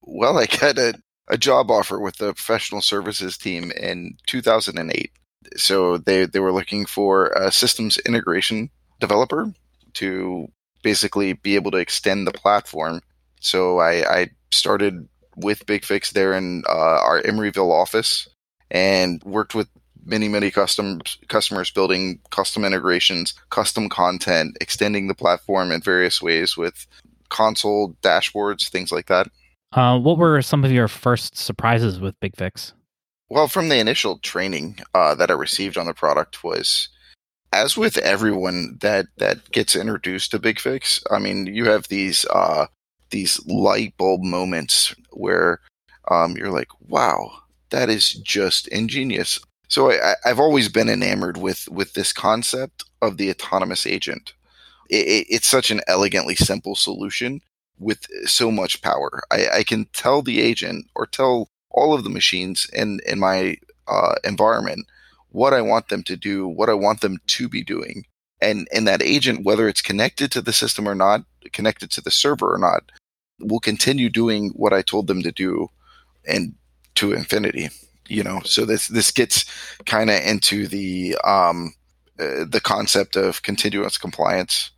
Well, 0.00 0.38
I 0.38 0.46
got 0.46 0.78
a, 0.78 0.94
a 1.28 1.36
job 1.36 1.70
offer 1.70 2.00
with 2.00 2.16
the 2.16 2.32
professional 2.32 2.80
services 2.80 3.36
team 3.36 3.70
in 3.72 4.16
2008. 4.26 5.12
So, 5.56 5.98
they, 5.98 6.24
they 6.24 6.40
were 6.40 6.52
looking 6.52 6.86
for 6.86 7.26
a 7.28 7.52
systems 7.52 7.98
integration 7.98 8.70
developer 9.00 9.52
to 9.94 10.48
basically 10.82 11.34
be 11.34 11.56
able 11.56 11.70
to 11.72 11.76
extend 11.76 12.26
the 12.26 12.32
platform 12.32 13.02
so 13.42 13.78
I, 13.78 14.20
I 14.20 14.30
started 14.50 15.08
with 15.36 15.66
BigFix 15.66 16.12
there 16.12 16.32
in 16.32 16.62
uh, 16.68 17.00
our 17.02 17.22
Emeryville 17.22 17.72
office 17.72 18.28
and 18.70 19.22
worked 19.24 19.54
with 19.54 19.68
many 20.04 20.28
many 20.28 20.50
custom 20.50 21.00
customers 21.28 21.70
building 21.70 22.20
custom 22.30 22.64
integrations, 22.64 23.34
custom 23.50 23.88
content, 23.88 24.56
extending 24.60 25.08
the 25.08 25.14
platform 25.14 25.70
in 25.70 25.80
various 25.80 26.22
ways 26.22 26.56
with 26.56 26.86
console 27.28 27.96
dashboards, 28.02 28.68
things 28.68 28.92
like 28.92 29.06
that. 29.06 29.28
Uh, 29.72 29.98
what 29.98 30.18
were 30.18 30.40
some 30.42 30.64
of 30.64 30.70
your 30.70 30.88
first 30.88 31.36
surprises 31.36 31.98
with 31.98 32.18
BigFix? 32.20 32.72
Well, 33.30 33.48
from 33.48 33.70
the 33.70 33.78
initial 33.78 34.18
training 34.18 34.78
uh, 34.94 35.14
that 35.14 35.30
I 35.30 35.34
received 35.34 35.78
on 35.78 35.86
the 35.86 35.94
product 35.94 36.44
was, 36.44 36.88
as 37.52 37.76
with 37.76 37.96
everyone 37.98 38.78
that 38.82 39.06
that 39.16 39.50
gets 39.50 39.74
introduced 39.74 40.30
to 40.30 40.38
BigFix, 40.38 41.02
I 41.10 41.18
mean, 41.18 41.46
you 41.46 41.64
have 41.64 41.88
these 41.88 42.24
uh, 42.26 42.66
these 43.12 43.40
light 43.46 43.96
bulb 43.96 44.22
moments 44.22 44.94
where 45.12 45.60
um, 46.10 46.36
you're 46.36 46.50
like, 46.50 46.68
wow, 46.88 47.30
that 47.70 47.88
is 47.88 48.14
just 48.14 48.66
ingenious. 48.68 49.40
So 49.68 49.90
I, 49.90 50.16
have 50.24 50.40
always 50.40 50.68
been 50.68 50.88
enamored 50.88 51.38
with 51.38 51.68
with 51.70 51.94
this 51.94 52.12
concept 52.12 52.84
of 53.00 53.16
the 53.16 53.30
autonomous 53.30 53.86
agent. 53.86 54.34
It, 54.90 55.06
it, 55.06 55.26
it's 55.30 55.48
such 55.48 55.70
an 55.70 55.80
elegantly 55.88 56.34
simple 56.34 56.74
solution 56.74 57.40
with 57.78 58.06
so 58.26 58.50
much 58.50 58.82
power. 58.82 59.22
I, 59.30 59.46
I, 59.48 59.62
can 59.64 59.86
tell 59.94 60.20
the 60.20 60.40
agent 60.40 60.86
or 60.94 61.06
tell 61.06 61.48
all 61.70 61.94
of 61.94 62.04
the 62.04 62.10
machines 62.10 62.68
in 62.72 63.00
in 63.06 63.18
my 63.18 63.56
uh, 63.88 64.16
environment 64.24 64.86
what 65.30 65.54
I 65.54 65.62
want 65.62 65.88
them 65.88 66.02
to 66.04 66.16
do, 66.16 66.46
what 66.46 66.68
I 66.68 66.74
want 66.74 67.00
them 67.00 67.16
to 67.26 67.48
be 67.48 67.64
doing, 67.64 68.04
and 68.42 68.68
and 68.72 68.86
that 68.86 69.02
agent, 69.02 69.44
whether 69.44 69.68
it's 69.68 69.80
connected 69.80 70.30
to 70.32 70.42
the 70.42 70.52
system 70.52 70.86
or 70.86 70.94
not, 70.94 71.24
connected 71.52 71.90
to 71.92 72.02
the 72.02 72.10
server 72.10 72.52
or 72.52 72.58
not, 72.58 72.92
will 73.42 73.60
continue 73.60 74.08
doing 74.08 74.50
what 74.50 74.72
I 74.72 74.82
told 74.82 75.06
them 75.06 75.22
to 75.22 75.32
do 75.32 75.68
and 76.26 76.54
to 76.96 77.12
infinity. 77.12 77.70
You 78.08 78.22
know, 78.22 78.40
so 78.44 78.64
this 78.64 78.88
this 78.88 79.10
gets 79.10 79.44
kind 79.86 80.10
of 80.10 80.20
into 80.20 80.66
the 80.66 81.16
um, 81.24 81.74
uh, 82.18 82.44
the 82.48 82.60
concept 82.62 83.16
of 83.16 83.42
continuous 83.42 83.96
compliance. 83.96 84.70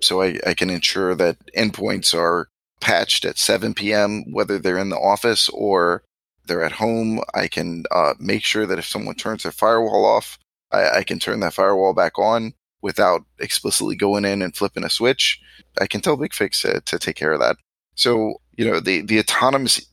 So 0.00 0.20
I, 0.20 0.38
I 0.46 0.54
can 0.54 0.68
ensure 0.68 1.14
that 1.14 1.38
endpoints 1.56 2.12
are 2.12 2.48
patched 2.80 3.24
at 3.24 3.38
7 3.38 3.72
p.m. 3.74 4.24
whether 4.32 4.58
they're 4.58 4.76
in 4.76 4.90
the 4.90 4.98
office 4.98 5.48
or 5.50 6.02
they're 6.46 6.64
at 6.64 6.72
home. 6.72 7.20
I 7.34 7.48
can 7.48 7.84
uh, 7.90 8.14
make 8.18 8.42
sure 8.44 8.66
that 8.66 8.78
if 8.78 8.86
someone 8.86 9.14
turns 9.14 9.44
their 9.44 9.52
firewall 9.52 10.04
off, 10.04 10.38
I, 10.72 10.98
I 10.98 11.02
can 11.04 11.18
turn 11.18 11.40
that 11.40 11.54
firewall 11.54 11.94
back 11.94 12.18
on 12.18 12.52
without 12.82 13.22
explicitly 13.38 13.96
going 13.96 14.24
in 14.24 14.42
and 14.42 14.54
flipping 14.54 14.84
a 14.84 14.90
switch. 14.90 15.40
I 15.80 15.86
can 15.86 16.00
tell 16.00 16.18
BigFix 16.18 16.62
to, 16.62 16.80
to 16.80 16.98
take 16.98 17.16
care 17.16 17.32
of 17.32 17.40
that. 17.40 17.56
So, 17.94 18.34
you 18.56 18.64
know, 18.68 18.80
the, 18.80 19.02
the 19.02 19.18
autonomous, 19.18 19.86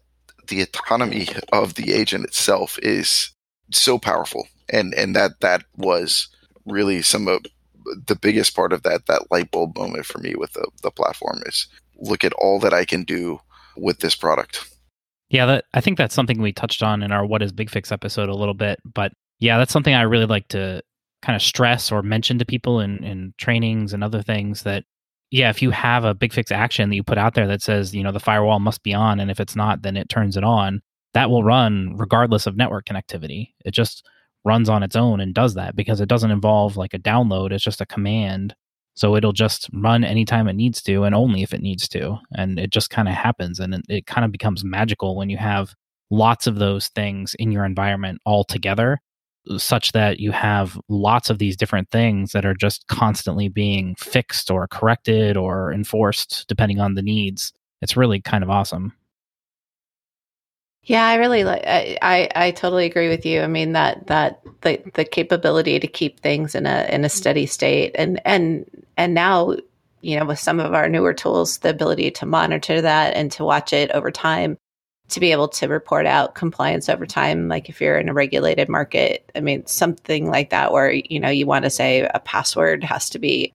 the 0.47 0.61
autonomy 0.61 1.27
of 1.51 1.75
the 1.75 1.93
agent 1.93 2.25
itself 2.25 2.79
is 2.81 3.31
so 3.71 3.97
powerful. 3.97 4.47
And, 4.71 4.93
and 4.93 5.15
that, 5.15 5.39
that 5.41 5.63
was 5.77 6.27
really 6.65 7.01
some 7.01 7.27
of 7.27 7.41
the 8.07 8.15
biggest 8.15 8.55
part 8.55 8.73
of 8.73 8.83
that, 8.83 9.07
that 9.07 9.31
light 9.31 9.51
bulb 9.51 9.77
moment 9.77 10.05
for 10.05 10.19
me 10.19 10.35
with 10.35 10.53
the, 10.53 10.67
the 10.83 10.91
platform 10.91 11.41
is 11.45 11.67
look 11.97 12.23
at 12.23 12.33
all 12.33 12.59
that 12.59 12.73
I 12.73 12.85
can 12.85 13.03
do 13.03 13.39
with 13.75 13.99
this 13.99 14.15
product. 14.15 14.69
Yeah, 15.29 15.45
that, 15.45 15.65
I 15.73 15.81
think 15.81 15.97
that's 15.97 16.15
something 16.15 16.41
we 16.41 16.51
touched 16.51 16.81
on 16.81 17.03
in 17.03 17.11
our 17.11 17.25
What 17.25 17.41
is 17.41 17.51
BigFix 17.51 17.91
episode 17.91 18.29
a 18.29 18.35
little 18.35 18.53
bit. 18.53 18.79
But 18.83 19.13
yeah, 19.39 19.57
that's 19.57 19.73
something 19.73 19.93
I 19.93 20.01
really 20.01 20.25
like 20.25 20.47
to 20.49 20.81
kind 21.21 21.35
of 21.35 21.41
stress 21.41 21.91
or 21.91 22.01
mention 22.01 22.39
to 22.39 22.45
people 22.45 22.79
in, 22.79 23.03
in 23.03 23.33
trainings 23.37 23.93
and 23.93 24.03
other 24.03 24.21
things 24.21 24.63
that 24.63 24.85
yeah, 25.31 25.49
if 25.49 25.61
you 25.61 25.71
have 25.71 26.05
a 26.05 26.15
BigFix 26.15 26.51
action 26.51 26.89
that 26.89 26.95
you 26.95 27.03
put 27.03 27.17
out 27.17 27.35
there 27.35 27.47
that 27.47 27.61
says, 27.61 27.93
you 27.93 28.03
know, 28.03 28.11
the 28.11 28.19
firewall 28.19 28.59
must 28.59 28.83
be 28.83 28.93
on, 28.93 29.19
and 29.19 29.29
if 29.29 29.39
it's 29.39 29.55
not, 29.55 29.83
then 29.83 29.95
it 29.95 30.09
turns 30.09 30.35
it 30.37 30.43
on, 30.43 30.81
that 31.13 31.29
will 31.29 31.43
run 31.43 31.95
regardless 31.97 32.47
of 32.47 32.57
network 32.57 32.85
connectivity. 32.85 33.53
It 33.65 33.71
just 33.71 34.05
runs 34.45 34.69
on 34.69 34.83
its 34.83 34.95
own 34.95 35.19
and 35.19 35.33
does 35.33 35.53
that 35.55 35.75
because 35.75 36.01
it 36.01 36.09
doesn't 36.09 36.31
involve 36.31 36.77
like 36.77 36.93
a 36.93 36.99
download, 36.99 37.51
it's 37.51 37.63
just 37.63 37.81
a 37.81 37.85
command. 37.85 38.55
So 38.95 39.15
it'll 39.15 39.33
just 39.33 39.69
run 39.73 40.03
anytime 40.03 40.47
it 40.47 40.55
needs 40.55 40.81
to 40.83 41.03
and 41.03 41.15
only 41.15 41.43
if 41.43 41.53
it 41.53 41.61
needs 41.61 41.87
to. 41.89 42.17
And 42.35 42.59
it 42.59 42.71
just 42.71 42.89
kind 42.89 43.07
of 43.07 43.13
happens 43.13 43.59
and 43.59 43.75
it, 43.75 43.81
it 43.87 44.05
kind 44.07 44.25
of 44.25 44.31
becomes 44.31 44.63
magical 44.63 45.15
when 45.15 45.29
you 45.29 45.37
have 45.37 45.73
lots 46.09 46.47
of 46.47 46.55
those 46.55 46.89
things 46.89 47.35
in 47.35 47.51
your 47.51 47.65
environment 47.65 48.19
all 48.25 48.43
together 48.43 48.99
such 49.57 49.91
that 49.93 50.19
you 50.19 50.31
have 50.31 50.79
lots 50.89 51.29
of 51.29 51.39
these 51.39 51.57
different 51.57 51.89
things 51.89 52.31
that 52.31 52.45
are 52.45 52.53
just 52.53 52.87
constantly 52.87 53.47
being 53.47 53.95
fixed 53.95 54.51
or 54.51 54.67
corrected 54.67 55.37
or 55.37 55.73
enforced 55.73 56.45
depending 56.47 56.79
on 56.79 56.95
the 56.95 57.01
needs. 57.01 57.53
It's 57.81 57.97
really 57.97 58.21
kind 58.21 58.43
of 58.43 58.49
awesome. 58.49 58.93
Yeah, 60.83 61.05
I 61.05 61.15
really 61.15 61.43
like. 61.43 61.63
I, 61.65 62.29
I, 62.35 62.51
totally 62.51 62.85
agree 62.85 63.09
with 63.09 63.25
you. 63.25 63.41
I 63.41 63.47
mean 63.47 63.73
that 63.73 64.07
that 64.07 64.41
the 64.61 64.81
the 64.95 65.05
capability 65.05 65.79
to 65.79 65.87
keep 65.87 66.19
things 66.19 66.55
in 66.55 66.65
a 66.65 66.87
in 66.89 67.05
a 67.05 67.09
steady 67.09 67.45
state, 67.45 67.91
and 67.95 68.19
and 68.25 68.65
and 68.97 69.13
now 69.13 69.55
you 70.01 70.17
know 70.17 70.25
with 70.25 70.39
some 70.39 70.59
of 70.59 70.73
our 70.73 70.89
newer 70.89 71.13
tools, 71.13 71.59
the 71.59 71.69
ability 71.69 72.11
to 72.11 72.25
monitor 72.25 72.81
that 72.81 73.15
and 73.15 73.31
to 73.33 73.43
watch 73.43 73.71
it 73.71 73.91
over 73.91 74.09
time, 74.09 74.57
to 75.09 75.19
be 75.19 75.31
able 75.31 75.47
to 75.47 75.67
report 75.67 76.05
out 76.05 76.35
compliance 76.35 76.89
over 76.89 77.05
time. 77.05 77.47
Like 77.47 77.69
if 77.69 77.81
you're 77.81 77.97
in 77.97 78.09
a 78.09 78.13
regulated 78.13 78.69
market, 78.69 79.29
I 79.35 79.41
mean 79.41 79.65
something 79.65 80.29
like 80.29 80.49
that, 80.49 80.71
where 80.71 80.91
you 80.91 81.19
know 81.19 81.29
you 81.29 81.45
want 81.45 81.65
to 81.65 81.69
say 81.69 82.09
a 82.13 82.19
password 82.19 82.83
has 82.83 83.09
to 83.11 83.19
be 83.19 83.51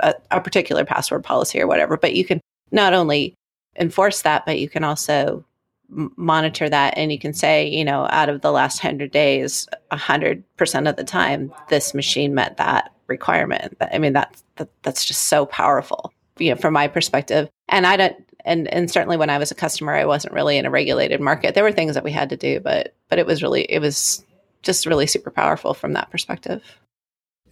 a, 0.00 0.14
a 0.30 0.40
particular 0.40 0.84
password 0.84 1.24
policy 1.24 1.60
or 1.60 1.66
whatever, 1.66 1.96
but 1.96 2.14
you 2.14 2.24
can 2.24 2.40
not 2.72 2.92
only 2.92 3.34
enforce 3.78 4.22
that, 4.22 4.44
but 4.46 4.58
you 4.58 4.68
can 4.68 4.84
also 4.84 5.44
monitor 5.88 6.68
that 6.68 6.94
and 6.96 7.12
you 7.12 7.18
can 7.18 7.32
say 7.32 7.66
you 7.66 7.84
know 7.84 8.08
out 8.10 8.28
of 8.28 8.40
the 8.40 8.50
last 8.50 8.82
100 8.82 9.10
days 9.10 9.68
100% 9.92 10.88
of 10.88 10.96
the 10.96 11.04
time 11.04 11.52
this 11.68 11.94
machine 11.94 12.34
met 12.34 12.56
that 12.56 12.92
requirement 13.06 13.76
i 13.92 13.98
mean 13.98 14.12
that's 14.12 14.42
that, 14.56 14.68
that's 14.82 15.04
just 15.04 15.24
so 15.24 15.46
powerful 15.46 16.12
you 16.38 16.50
know 16.50 16.56
from 16.56 16.74
my 16.74 16.88
perspective 16.88 17.48
and 17.68 17.86
i 17.86 17.96
don't 17.96 18.16
and 18.46 18.72
and 18.72 18.90
certainly 18.90 19.16
when 19.16 19.30
i 19.30 19.38
was 19.38 19.50
a 19.50 19.54
customer 19.54 19.94
i 19.94 20.04
wasn't 20.04 20.32
really 20.32 20.56
in 20.56 20.64
a 20.64 20.70
regulated 20.70 21.20
market 21.20 21.54
there 21.54 21.64
were 21.64 21.72
things 21.72 21.94
that 21.94 22.04
we 22.04 22.12
had 22.12 22.30
to 22.30 22.36
do 22.36 22.60
but 22.60 22.94
but 23.08 23.18
it 23.18 23.26
was 23.26 23.42
really 23.42 23.62
it 23.62 23.80
was 23.80 24.24
just 24.62 24.86
really 24.86 25.06
super 25.06 25.30
powerful 25.30 25.74
from 25.74 25.92
that 25.92 26.10
perspective 26.10 26.62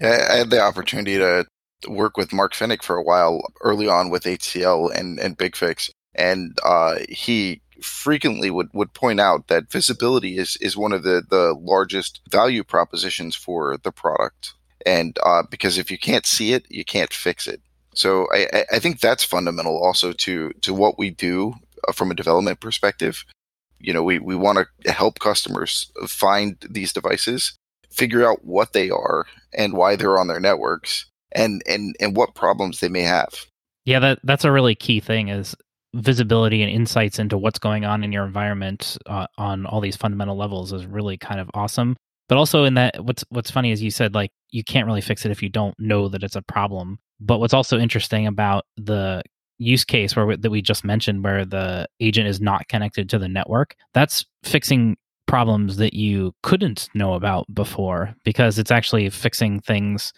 yeah, 0.01 0.29
i 0.31 0.37
had 0.37 0.51
the 0.51 0.61
opportunity 0.61 1.19
to 1.19 1.45
work 1.89 2.17
with 2.17 2.33
mark 2.33 2.55
finnick 2.55 2.83
for 2.83 2.97
a 2.97 3.03
while 3.03 3.43
early 3.61 3.89
on 3.89 4.09
with 4.09 4.25
hcl 4.25 4.91
and 4.95 5.19
and 5.19 5.37
BigFix 5.37 5.91
and 6.15 6.57
uh, 6.65 6.97
he 7.09 7.61
frequently 7.83 8.51
would, 8.51 8.69
would 8.73 8.93
point 8.95 9.21
out 9.21 9.49
that 9.49 9.71
visibility 9.71 10.39
is, 10.39 10.57
is 10.61 10.77
one 10.77 10.93
of 10.93 11.03
the, 11.03 11.23
the 11.29 11.55
largest 11.61 12.21
value 12.31 12.65
propositions 12.65 13.35
for 13.35 13.77
the 13.79 13.93
product. 13.93 14.55
And 14.87 15.19
uh, 15.25 15.43
because 15.51 15.79
if 15.79 15.91
you 15.91 15.99
can't 15.99 16.27
see 16.27 16.53
it, 16.53 16.67
you 16.69 16.85
can't 16.85 17.13
fix 17.13 17.47
it. 17.47 17.61
So 17.95 18.27
I, 18.33 18.65
I 18.73 18.79
think 18.79 19.01
that's 19.01 19.25
fundamental 19.25 19.83
also 19.83 20.13
to, 20.13 20.53
to 20.63 20.75
what 20.75 20.99
we 20.99 21.11
do 21.11 21.55
uh, 21.87 21.93
from 21.93 22.11
a 22.11 22.15
development 22.15 22.61
perspective. 22.61 23.25
You 23.79 23.93
know, 23.93 24.03
we, 24.03 24.19
we 24.19 24.37
want 24.37 24.67
to 24.83 24.93
help 24.93 25.19
customers 25.19 25.91
find 26.07 26.57
these 26.69 26.93
devices, 26.93 27.57
figure 27.91 28.29
out 28.29 28.45
what 28.45 28.73
they 28.73 28.91
are 28.91 29.27
and 29.53 29.75
why 29.75 29.97
they're 29.97 30.19
on 30.19 30.29
their 30.29 30.41
networks 30.41 31.07
and, 31.33 31.63
and, 31.67 31.95
and 32.01 32.17
what 32.17 32.35
problems 32.35 32.81
they 32.81 32.89
may 32.89 33.03
have. 33.03 33.47
Yeah, 33.85 33.99
that 33.99 34.21
that's 34.25 34.45
a 34.45 34.53
really 34.53 34.75
key 34.75 35.01
thing 35.01 35.29
is 35.29 35.55
visibility 35.95 36.63
and 36.63 36.73
insights 36.73 37.19
into 37.19 37.37
what's 37.37 37.59
going 37.59 37.85
on 37.85 38.03
in 38.03 38.13
your 38.13 38.25
environment 38.25 38.97
uh, 39.07 39.27
on 39.39 39.67
all 39.67 39.81
these 39.81 39.97
fundamental 39.97 40.37
levels 40.37 40.73
is 40.73 40.87
really 40.87 41.17
kind 41.17 41.39
of 41.39 41.49
awesome 41.55 41.97
but 42.29 42.39
also 42.39 42.65
in 42.65 42.75
that 42.75 43.05
what's 43.05 43.25
what's 43.29 43.51
funny 43.51 43.71
is 43.71 43.83
you 43.83 43.91
said 43.91 44.15
like 44.15 44.31
you 44.51 44.65
can't 44.65 44.87
really 44.87 45.01
fix 45.01 45.25
it 45.25 45.31
if 45.31 45.43
you 45.43 45.49
don't 45.49 45.79
know 45.79 46.09
that 46.09 46.23
it's 46.23 46.37
a 46.37 46.43
problem 46.43 46.99
but 47.21 47.39
what's 47.39 47.55
also 47.55 47.79
interesting 47.79 48.27
about 48.27 48.65
the 48.77 49.23
use 49.59 49.85
case 49.85 50.17
where 50.17 50.27
we, 50.27 50.37
that 50.37 50.51
we 50.51 50.61
just 50.61 50.85
mentioned 50.85 51.23
where 51.23 51.45
the 51.45 51.87
agent 52.01 52.27
is 52.27 52.41
not 52.41 52.67
connected 52.69 53.09
to 53.09 53.19
the 53.19 53.29
network 53.29 53.77
that's 53.93 54.27
fixing 54.43 54.97
problems 55.27 55.77
that 55.77 55.95
you 55.95 56.33
couldn't 56.43 56.89
know 56.95 57.15
about 57.15 57.47
before 57.55 58.15
because 58.25 58.59
it's 58.59 58.71
actually 58.71 59.09
fixing 59.11 59.61
things 59.61 60.13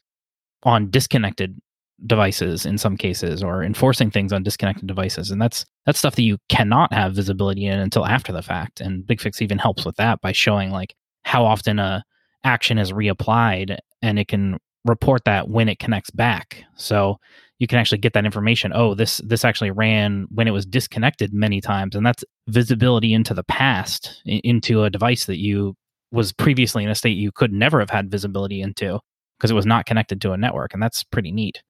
on 0.62 0.90
disconnected 0.90 1.60
devices 2.04 2.66
in 2.66 2.76
some 2.76 2.96
cases 2.96 3.42
or 3.42 3.62
enforcing 3.62 4.10
things 4.10 4.32
on 4.32 4.42
disconnected 4.42 4.86
devices. 4.86 5.30
And 5.30 5.40
that's 5.40 5.64
that's 5.86 5.98
stuff 5.98 6.16
that 6.16 6.22
you 6.22 6.38
cannot 6.48 6.92
have 6.92 7.14
visibility 7.14 7.66
in 7.66 7.78
until 7.78 8.04
after 8.04 8.32
the 8.32 8.42
fact. 8.42 8.80
And 8.80 9.04
BigFix 9.04 9.40
even 9.40 9.58
helps 9.58 9.86
with 9.86 9.96
that 9.96 10.20
by 10.20 10.32
showing 10.32 10.70
like 10.70 10.94
how 11.24 11.44
often 11.44 11.78
a 11.78 12.04
action 12.44 12.78
is 12.78 12.92
reapplied 12.92 13.78
and 14.02 14.18
it 14.18 14.28
can 14.28 14.58
report 14.86 15.24
that 15.24 15.48
when 15.48 15.68
it 15.68 15.78
connects 15.78 16.10
back. 16.10 16.64
So 16.76 17.18
you 17.58 17.66
can 17.66 17.78
actually 17.78 17.96
get 17.96 18.12
that 18.12 18.26
information 18.26 18.70
oh 18.74 18.94
this 18.94 19.16
this 19.24 19.42
actually 19.42 19.70
ran 19.70 20.26
when 20.30 20.46
it 20.46 20.50
was 20.50 20.66
disconnected 20.66 21.32
many 21.32 21.58
times 21.58 21.96
and 21.96 22.04
that's 22.04 22.22
visibility 22.48 23.14
into 23.14 23.32
the 23.32 23.44
past 23.44 24.20
into 24.26 24.84
a 24.84 24.90
device 24.90 25.24
that 25.24 25.38
you 25.38 25.74
was 26.12 26.34
previously 26.34 26.84
in 26.84 26.90
a 26.90 26.94
state 26.94 27.16
you 27.16 27.32
could 27.32 27.54
never 27.54 27.80
have 27.80 27.88
had 27.88 28.10
visibility 28.10 28.60
into 28.60 29.00
because 29.38 29.50
it 29.50 29.54
was 29.54 29.64
not 29.64 29.86
connected 29.86 30.20
to 30.20 30.32
a 30.32 30.36
network 30.36 30.74
and 30.74 30.82
that's 30.82 31.02
pretty 31.02 31.32
neat. 31.32 31.62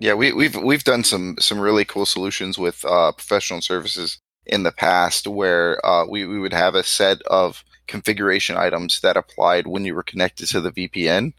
Yeah, 0.00 0.14
we, 0.14 0.32
we've 0.32 0.56
we've 0.56 0.82
done 0.82 1.04
some 1.04 1.36
some 1.38 1.60
really 1.60 1.84
cool 1.84 2.06
solutions 2.06 2.58
with 2.58 2.84
uh, 2.86 3.12
professional 3.12 3.60
services 3.60 4.18
in 4.46 4.62
the 4.62 4.72
past, 4.72 5.26
where 5.26 5.84
uh, 5.84 6.06
we 6.08 6.24
we 6.26 6.38
would 6.38 6.54
have 6.54 6.74
a 6.74 6.82
set 6.82 7.20
of 7.26 7.62
configuration 7.86 8.56
items 8.56 9.00
that 9.02 9.18
applied 9.18 9.66
when 9.66 9.84
you 9.84 9.94
were 9.94 10.02
connected 10.02 10.48
to 10.48 10.60
the 10.62 10.72
VPN, 10.72 11.34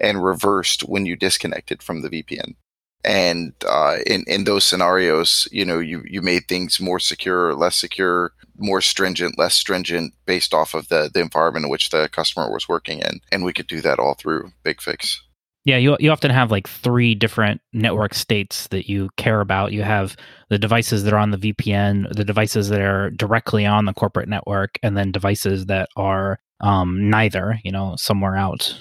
and 0.00 0.24
reversed 0.24 0.82
when 0.82 1.06
you 1.06 1.16
disconnected 1.16 1.82
from 1.82 2.02
the 2.02 2.08
VPN. 2.08 2.54
And 3.02 3.54
uh, 3.66 3.98
in 4.06 4.24
in 4.26 4.44
those 4.44 4.64
scenarios, 4.64 5.48
you 5.50 5.64
know, 5.64 5.78
you 5.78 6.02
you 6.06 6.20
made 6.20 6.48
things 6.48 6.80
more 6.80 6.98
secure, 6.98 7.54
less 7.54 7.76
secure, 7.76 8.32
more 8.58 8.82
stringent, 8.82 9.38
less 9.38 9.54
stringent, 9.54 10.12
based 10.26 10.52
off 10.52 10.74
of 10.74 10.88
the 10.88 11.10
the 11.12 11.20
environment 11.20 11.64
in 11.64 11.70
which 11.70 11.90
the 11.90 12.10
customer 12.12 12.52
was 12.52 12.68
working 12.68 12.98
in, 12.98 13.20
and 13.32 13.42
we 13.42 13.54
could 13.54 13.66
do 13.66 13.80
that 13.80 13.98
all 13.98 14.14
through 14.14 14.52
BigFix. 14.64 15.16
Yeah, 15.64 15.76
you 15.76 15.96
you 16.00 16.10
often 16.10 16.30
have 16.30 16.50
like 16.50 16.68
three 16.68 17.14
different 17.14 17.60
network 17.72 18.12
states 18.12 18.66
that 18.68 18.88
you 18.88 19.08
care 19.16 19.40
about. 19.40 19.72
You 19.72 19.82
have 19.82 20.16
the 20.48 20.58
devices 20.58 21.04
that 21.04 21.12
are 21.12 21.18
on 21.18 21.30
the 21.30 21.38
VPN, 21.38 22.14
the 22.14 22.24
devices 22.24 22.68
that 22.68 22.80
are 22.80 23.10
directly 23.10 23.64
on 23.64 23.84
the 23.84 23.94
corporate 23.94 24.28
network, 24.28 24.78
and 24.82 24.96
then 24.96 25.12
devices 25.12 25.66
that 25.66 25.88
are 25.96 26.38
um, 26.60 27.08
neither. 27.08 27.60
You 27.62 27.72
know, 27.72 27.94
somewhere 27.96 28.36
out 28.36 28.74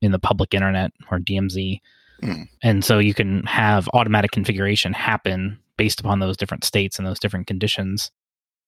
in 0.00 0.12
the 0.12 0.18
public 0.18 0.54
internet 0.54 0.92
or 1.10 1.18
DMZ. 1.18 1.80
Mm. 2.22 2.48
And 2.62 2.84
so 2.84 2.98
you 2.98 3.14
can 3.14 3.42
have 3.44 3.88
automatic 3.92 4.30
configuration 4.30 4.92
happen 4.92 5.58
based 5.76 6.00
upon 6.00 6.20
those 6.20 6.36
different 6.36 6.64
states 6.64 6.98
and 6.98 7.06
those 7.06 7.18
different 7.18 7.46
conditions. 7.46 8.10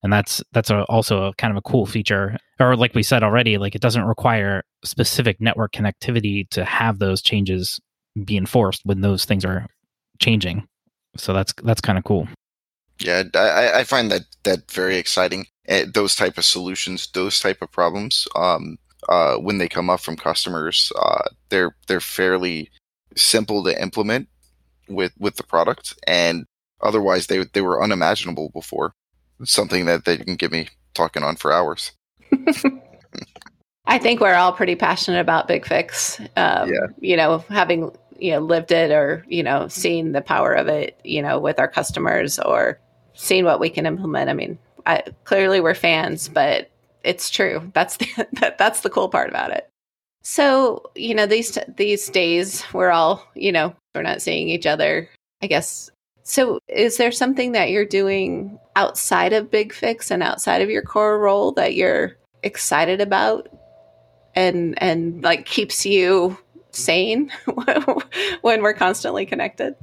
And 0.02 0.12
that's 0.12 0.42
that's 0.52 0.70
a, 0.70 0.84
also 0.84 1.24
a 1.24 1.34
kind 1.34 1.50
of 1.50 1.56
a 1.56 1.62
cool 1.62 1.86
feature. 1.86 2.38
Or 2.60 2.76
like 2.76 2.94
we 2.94 3.02
said 3.02 3.22
already 3.22 3.58
like 3.58 3.74
it 3.74 3.80
doesn't 3.80 4.04
require 4.04 4.64
specific 4.84 5.40
network 5.40 5.72
connectivity 5.72 6.48
to 6.50 6.64
have 6.64 6.98
those 6.98 7.20
changes 7.20 7.80
be 8.24 8.36
enforced 8.36 8.82
when 8.84 9.00
those 9.00 9.24
things 9.24 9.44
are 9.44 9.66
changing. 10.18 10.66
So 11.16 11.32
that's 11.32 11.52
that's 11.64 11.80
kind 11.80 11.98
of 11.98 12.04
cool. 12.04 12.28
Yeah 13.00 13.24
I, 13.34 13.80
I 13.80 13.84
find 13.84 14.10
that 14.10 14.22
that 14.44 14.70
very 14.70 14.96
exciting. 14.96 15.46
Uh, 15.68 15.84
those 15.92 16.14
type 16.14 16.38
of 16.38 16.44
solutions 16.44 17.08
those 17.12 17.40
type 17.40 17.60
of 17.60 17.70
problems 17.70 18.26
um, 18.34 18.78
uh, 19.08 19.36
when 19.36 19.58
they 19.58 19.68
come 19.68 19.90
up 19.90 20.00
from 20.00 20.16
customers 20.16 20.92
uh, 21.00 21.22
they're 21.48 21.74
they're 21.86 22.00
fairly 22.00 22.70
simple 23.16 23.64
to 23.64 23.82
implement 23.82 24.28
with 24.88 25.12
with 25.18 25.36
the 25.36 25.42
product 25.42 25.94
and 26.06 26.46
otherwise 26.80 27.26
they 27.26 27.44
they 27.52 27.60
were 27.60 27.82
unimaginable 27.82 28.50
before 28.50 28.94
something 29.44 29.86
that 29.86 30.04
they 30.04 30.16
can 30.16 30.36
get 30.36 30.52
me 30.52 30.68
talking 30.94 31.22
on 31.22 31.36
for 31.36 31.52
hours. 31.52 31.92
I 33.86 33.98
think 33.98 34.20
we're 34.20 34.34
all 34.34 34.52
pretty 34.52 34.74
passionate 34.74 35.20
about 35.20 35.48
BigFix. 35.48 36.20
Um, 36.36 36.68
yeah. 36.68 36.86
You 37.00 37.16
know, 37.16 37.38
having 37.48 37.90
you 38.18 38.32
know 38.32 38.40
lived 38.40 38.72
it 38.72 38.90
or 38.90 39.24
you 39.28 39.42
know 39.42 39.68
seen 39.68 40.12
the 40.12 40.20
power 40.20 40.52
of 40.52 40.68
it, 40.68 41.00
you 41.04 41.22
know, 41.22 41.38
with 41.38 41.58
our 41.58 41.68
customers 41.68 42.38
or 42.38 42.78
seeing 43.14 43.44
what 43.44 43.60
we 43.60 43.70
can 43.70 43.86
implement. 43.86 44.28
I 44.28 44.34
mean, 44.34 44.58
I, 44.84 45.04
clearly 45.24 45.60
we're 45.60 45.74
fans, 45.74 46.28
but 46.28 46.70
it's 47.04 47.30
true. 47.30 47.70
That's 47.74 47.96
the 47.96 48.28
that, 48.40 48.58
that's 48.58 48.80
the 48.80 48.90
cool 48.90 49.08
part 49.08 49.28
about 49.28 49.50
it. 49.50 49.68
So 50.22 50.90
you 50.94 51.14
know 51.14 51.26
these 51.26 51.58
these 51.76 52.08
days 52.08 52.64
we're 52.72 52.90
all 52.90 53.26
you 53.34 53.52
know 53.52 53.74
we're 53.94 54.02
not 54.02 54.22
seeing 54.22 54.48
each 54.48 54.66
other. 54.66 55.08
I 55.40 55.46
guess 55.46 55.90
so, 56.28 56.60
is 56.68 56.98
there 56.98 57.10
something 57.10 57.52
that 57.52 57.70
you're 57.70 57.86
doing 57.86 58.58
outside 58.76 59.32
of 59.32 59.50
BigFix 59.50 60.10
and 60.10 60.22
outside 60.22 60.60
of 60.60 60.68
your 60.68 60.82
core 60.82 61.18
role 61.18 61.52
that 61.52 61.74
you're 61.74 62.18
excited 62.42 63.00
about 63.00 63.48
and 64.34 64.80
and 64.82 65.22
like 65.22 65.46
keeps 65.46 65.86
you 65.86 66.36
sane 66.70 67.32
when 68.42 68.62
we're 68.62 68.74
constantly 68.74 69.24
connected? 69.24 69.74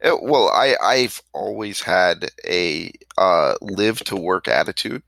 It, 0.00 0.14
uh, 0.14 0.16
well, 0.22 0.48
I 0.48 0.74
I've 0.82 1.20
always 1.34 1.82
had 1.82 2.30
a 2.48 2.90
uh, 3.18 3.56
live 3.60 4.02
to 4.04 4.16
work 4.16 4.48
attitude. 4.48 5.02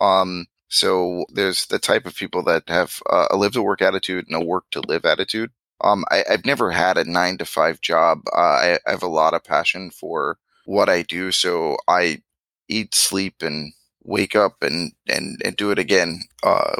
Um, 0.00 0.46
so 0.72 1.26
there's 1.28 1.66
the 1.66 1.78
type 1.78 2.06
of 2.06 2.16
people 2.16 2.42
that 2.44 2.62
have 2.66 3.02
a 3.10 3.36
live 3.36 3.52
to 3.52 3.62
work 3.62 3.82
attitude 3.82 4.26
and 4.26 4.42
a 4.42 4.44
work 4.44 4.64
to 4.70 4.80
live 4.80 5.04
attitude. 5.04 5.50
Um, 5.82 6.02
I, 6.10 6.24
have 6.26 6.46
never 6.46 6.70
had 6.70 6.96
a 6.96 7.04
nine 7.04 7.36
to 7.38 7.44
five 7.44 7.82
job. 7.82 8.22
Uh, 8.34 8.40
I, 8.40 8.78
I, 8.86 8.90
have 8.90 9.02
a 9.02 9.08
lot 9.08 9.34
of 9.34 9.44
passion 9.44 9.90
for 9.90 10.38
what 10.64 10.88
I 10.88 11.02
do, 11.02 11.30
so 11.30 11.76
I 11.88 12.22
eat, 12.68 12.94
sleep, 12.94 13.42
and 13.42 13.74
wake 14.02 14.34
up 14.34 14.62
and 14.62 14.92
and 15.06 15.42
and 15.44 15.56
do 15.56 15.70
it 15.72 15.78
again. 15.78 16.22
Uh, 16.42 16.76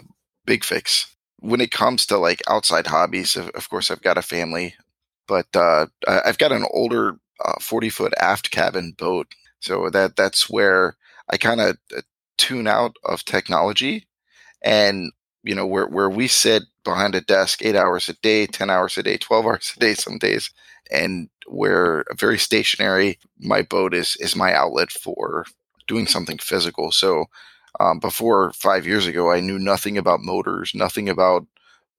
BigFix. 0.46 1.06
When 1.40 1.61
it 1.61 1.70
comes 1.70 2.06
to 2.06 2.16
like 2.16 2.40
outside 2.49 2.87
hobbies, 2.87 3.37
of, 3.37 3.50
of 3.50 3.68
course, 3.68 3.90
I've 3.90 4.00
got 4.00 4.16
a 4.16 4.22
family, 4.22 4.75
but 5.28 5.49
uh, 5.54 5.87
I've 6.08 6.38
got 6.38 6.52
an 6.52 6.64
older 6.72 7.18
forty 7.61 7.88
uh, 7.88 7.90
foot 7.90 8.14
aft 8.18 8.50
cabin 8.50 8.94
boat, 8.96 9.26
so 9.61 9.90
that 9.90 10.16
that's 10.16 10.49
where 10.49 10.96
I 11.28 11.37
kind 11.37 11.61
of 11.61 11.76
uh, 11.94 12.00
tune 12.46 12.66
out 12.66 12.96
of 13.04 13.25
technology 13.25 14.06
And 14.62 15.12
you 15.44 15.54
know 15.54 15.66
where 15.66 15.87
where 15.88 16.11
we 16.11 16.28
sit 16.28 16.64
behind 16.84 17.14
a 17.14 17.20
desk 17.22 17.62
eight 17.64 17.76
hours 17.76 18.08
a 18.08 18.14
day, 18.22 18.46
ten 18.46 18.70
hours 18.70 18.99
a 18.99 19.02
day, 19.02 19.16
twelve 19.18 19.46
hours 19.50 19.72
a 19.76 19.80
day 19.80 19.94
some 19.94 20.18
days, 20.18 20.50
and 20.90 21.28
where 21.49 22.04
very 22.18 22.38
stationary, 22.38 23.18
my 23.40 23.62
boat 23.62 23.94
is 23.94 24.16
is 24.20 24.37
my 24.37 24.54
outlet 24.54 24.90
for 24.92 25.46
doing 25.88 26.06
something 26.06 26.38
physical. 26.38 26.92
So 26.92 27.26
um, 27.80 27.99
before 27.99 28.52
five 28.52 28.87
years 28.87 29.06
ago, 29.06 29.30
I 29.32 29.40
knew 29.40 29.58
nothing 29.58 29.99
about 29.99 30.20
motors, 30.22 30.72
nothing 30.75 31.08
about 31.08 31.46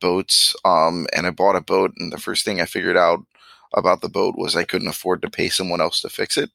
boats, 0.01 0.55
um, 0.65 1.07
and 1.15 1.25
I 1.27 1.31
bought 1.31 1.55
a 1.55 1.61
boat, 1.61 1.91
and 1.97 2.11
the 2.11 2.19
first 2.19 2.45
thing 2.45 2.61
I 2.61 2.65
figured 2.65 2.97
out 2.97 3.19
about 3.73 4.01
the 4.01 4.09
boat 4.09 4.35
was 4.37 4.55
I 4.55 4.63
couldn't 4.65 4.87
afford 4.87 5.21
to 5.23 5.29
pay 5.29 5.49
someone 5.49 5.81
else 5.81 6.01
to 6.01 6.09
fix 6.09 6.37
it. 6.37 6.51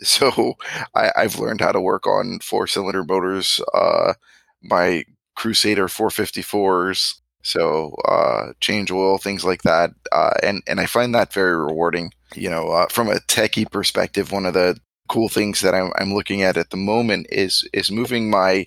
So 0.04 0.54
I, 0.94 1.10
have 1.14 1.38
learned 1.38 1.60
how 1.60 1.72
to 1.72 1.80
work 1.80 2.06
on 2.06 2.38
four 2.40 2.66
cylinder 2.66 3.04
motors. 3.04 3.60
Uh, 3.74 4.14
my 4.62 5.04
Crusader 5.36 5.88
454s. 5.88 7.16
So 7.42 7.94
uh, 8.06 8.52
change 8.60 8.90
oil, 8.90 9.18
things 9.18 9.44
like 9.44 9.62
that, 9.62 9.92
uh, 10.12 10.34
and 10.42 10.62
and 10.66 10.78
I 10.78 10.84
find 10.84 11.14
that 11.14 11.32
very 11.32 11.56
rewarding. 11.56 12.12
You 12.34 12.50
know, 12.50 12.68
uh, 12.68 12.86
from 12.88 13.08
a 13.08 13.14
techie 13.14 13.70
perspective, 13.70 14.30
one 14.30 14.44
of 14.44 14.52
the 14.52 14.78
cool 15.08 15.30
things 15.30 15.62
that 15.62 15.74
I'm, 15.74 15.90
I'm 15.96 16.12
looking 16.12 16.42
at 16.42 16.58
at 16.58 16.68
the 16.68 16.76
moment 16.76 17.28
is 17.32 17.66
is 17.72 17.90
moving 17.90 18.28
my 18.28 18.66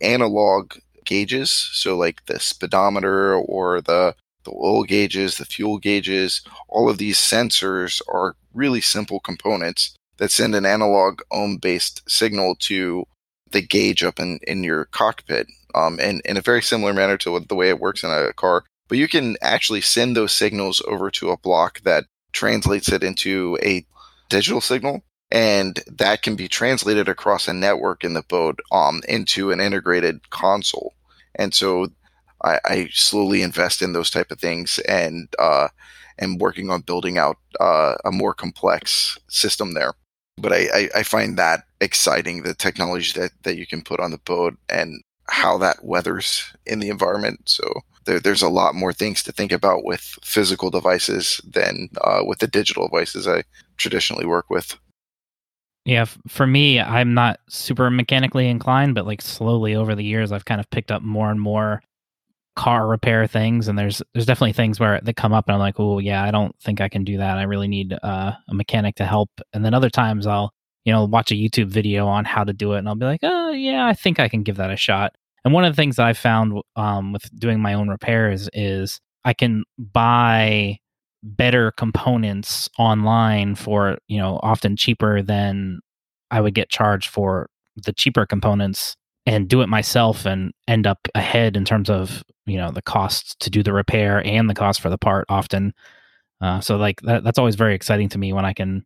analog 0.00 0.74
gauges, 1.04 1.50
so 1.50 1.96
like 1.96 2.24
the 2.26 2.38
speedometer 2.38 3.34
or 3.34 3.80
the 3.80 4.14
the 4.44 4.52
oil 4.52 4.84
gauges, 4.84 5.36
the 5.36 5.44
fuel 5.44 5.78
gauges, 5.78 6.42
all 6.68 6.88
of 6.88 6.98
these 6.98 7.18
sensors 7.18 8.00
are 8.08 8.36
really 8.54 8.80
simple 8.80 9.18
components 9.18 9.96
that 10.22 10.30
send 10.30 10.54
an 10.54 10.64
analog 10.64 11.20
ohm 11.32 11.56
based 11.56 12.00
signal 12.08 12.54
to 12.54 13.04
the 13.50 13.60
gauge 13.60 14.04
up 14.04 14.20
in, 14.20 14.38
in 14.46 14.62
your 14.62 14.84
cockpit 14.84 15.48
um, 15.74 15.98
and 16.00 16.22
in 16.24 16.36
a 16.36 16.40
very 16.40 16.62
similar 16.62 16.92
manner 16.92 17.16
to 17.16 17.40
the 17.40 17.56
way 17.56 17.68
it 17.68 17.80
works 17.80 18.04
in 18.04 18.10
a 18.10 18.32
car. 18.34 18.62
But 18.86 18.98
you 18.98 19.08
can 19.08 19.36
actually 19.42 19.80
send 19.80 20.14
those 20.14 20.30
signals 20.30 20.80
over 20.86 21.10
to 21.10 21.30
a 21.30 21.36
block 21.36 21.80
that 21.80 22.04
translates 22.30 22.88
it 22.92 23.02
into 23.02 23.58
a 23.64 23.84
digital 24.28 24.60
signal. 24.60 25.02
And 25.32 25.82
that 25.88 26.22
can 26.22 26.36
be 26.36 26.46
translated 26.46 27.08
across 27.08 27.48
a 27.48 27.52
network 27.52 28.04
in 28.04 28.12
the 28.12 28.22
boat 28.22 28.60
um, 28.70 29.02
into 29.08 29.50
an 29.50 29.58
integrated 29.58 30.30
console. 30.30 30.94
And 31.34 31.52
so 31.52 31.88
I, 32.44 32.60
I, 32.64 32.88
slowly 32.92 33.42
invest 33.42 33.82
in 33.82 33.92
those 33.92 34.10
type 34.10 34.30
of 34.30 34.38
things 34.38 34.78
and 34.86 35.26
uh, 35.40 35.68
am 36.20 36.38
working 36.38 36.70
on 36.70 36.82
building 36.82 37.18
out 37.18 37.38
uh, 37.58 37.96
a 38.04 38.12
more 38.12 38.34
complex 38.34 39.18
system 39.26 39.74
there 39.74 39.94
but 40.38 40.52
I, 40.52 40.68
I, 40.74 40.88
I, 40.96 41.02
find 41.02 41.36
that 41.38 41.64
exciting 41.80 42.42
the 42.42 42.54
technology 42.54 43.18
that, 43.20 43.32
that 43.42 43.56
you 43.56 43.66
can 43.66 43.82
put 43.82 44.00
on 44.00 44.10
the 44.10 44.18
boat 44.18 44.56
and 44.68 45.02
how 45.28 45.58
that 45.58 45.84
weathers 45.84 46.52
in 46.66 46.78
the 46.80 46.88
environment. 46.88 47.40
So 47.48 47.64
there, 48.04 48.20
there's 48.20 48.42
a 48.42 48.48
lot 48.48 48.74
more 48.74 48.92
things 48.92 49.22
to 49.24 49.32
think 49.32 49.52
about 49.52 49.84
with 49.84 50.18
physical 50.22 50.70
devices 50.70 51.40
than 51.44 51.88
uh, 52.00 52.22
with 52.24 52.38
the 52.38 52.46
digital 52.46 52.88
devices 52.88 53.28
I 53.28 53.44
traditionally 53.76 54.26
work 54.26 54.50
with. 54.50 54.78
Yeah, 55.84 56.04
for 56.28 56.46
me, 56.46 56.80
I'm 56.80 57.12
not 57.12 57.40
super 57.48 57.90
mechanically 57.90 58.48
inclined, 58.48 58.94
but 58.94 59.06
like 59.06 59.20
slowly 59.20 59.74
over 59.74 59.94
the 59.94 60.04
years, 60.04 60.30
I've 60.30 60.44
kind 60.44 60.60
of 60.60 60.70
picked 60.70 60.92
up 60.92 61.02
more 61.02 61.30
and 61.30 61.40
more 61.40 61.82
car 62.56 62.86
repair 62.86 63.26
things 63.26 63.68
and 63.68 63.78
there's 63.78 64.02
there's 64.12 64.26
definitely 64.26 64.52
things 64.52 64.78
where 64.78 65.00
they 65.02 65.12
come 65.12 65.32
up 65.32 65.46
and 65.48 65.54
I'm 65.54 65.60
like, 65.60 65.76
"Oh, 65.78 65.98
yeah, 65.98 66.22
I 66.22 66.30
don't 66.30 66.54
think 66.60 66.80
I 66.80 66.88
can 66.88 67.04
do 67.04 67.16
that. 67.18 67.38
I 67.38 67.42
really 67.44 67.68
need 67.68 67.94
uh, 68.02 68.32
a 68.48 68.54
mechanic 68.54 68.96
to 68.96 69.06
help." 69.06 69.30
And 69.52 69.64
then 69.64 69.74
other 69.74 69.90
times 69.90 70.26
I'll, 70.26 70.52
you 70.84 70.92
know, 70.92 71.04
watch 71.04 71.32
a 71.32 71.34
YouTube 71.34 71.68
video 71.68 72.06
on 72.06 72.24
how 72.24 72.44
to 72.44 72.52
do 72.52 72.72
it 72.74 72.78
and 72.78 72.88
I'll 72.88 72.94
be 72.94 73.06
like, 73.06 73.20
"Oh, 73.22 73.52
yeah, 73.52 73.86
I 73.86 73.94
think 73.94 74.20
I 74.20 74.28
can 74.28 74.42
give 74.42 74.56
that 74.56 74.70
a 74.70 74.76
shot." 74.76 75.14
And 75.44 75.54
one 75.54 75.64
of 75.64 75.72
the 75.72 75.80
things 75.80 75.98
I 75.98 76.12
found 76.12 76.60
um, 76.76 77.12
with 77.12 77.28
doing 77.38 77.60
my 77.60 77.74
own 77.74 77.88
repairs 77.88 78.48
is 78.52 79.00
I 79.24 79.34
can 79.34 79.64
buy 79.78 80.78
better 81.22 81.72
components 81.72 82.68
online 82.78 83.54
for, 83.54 83.98
you 84.08 84.18
know, 84.18 84.40
often 84.42 84.76
cheaper 84.76 85.22
than 85.22 85.80
I 86.30 86.40
would 86.40 86.54
get 86.54 86.68
charged 86.68 87.08
for 87.08 87.48
the 87.76 87.92
cheaper 87.92 88.26
components 88.26 88.96
and 89.26 89.48
do 89.48 89.62
it 89.62 89.68
myself 89.68 90.26
and 90.26 90.52
end 90.66 90.86
up 90.86 90.98
ahead 91.14 91.56
in 91.56 91.64
terms 91.64 91.88
of 91.88 92.24
you 92.46 92.56
know 92.56 92.70
the 92.70 92.82
costs 92.82 93.34
to 93.40 93.50
do 93.50 93.62
the 93.62 93.72
repair 93.72 94.24
and 94.26 94.48
the 94.48 94.54
cost 94.54 94.80
for 94.80 94.90
the 94.90 94.98
part 94.98 95.26
often. 95.28 95.72
Uh, 96.40 96.60
so 96.60 96.76
like 96.76 97.00
that, 97.02 97.22
that's 97.22 97.38
always 97.38 97.54
very 97.54 97.74
exciting 97.74 98.08
to 98.08 98.18
me 98.18 98.32
when 98.32 98.44
i 98.44 98.52
can 98.52 98.84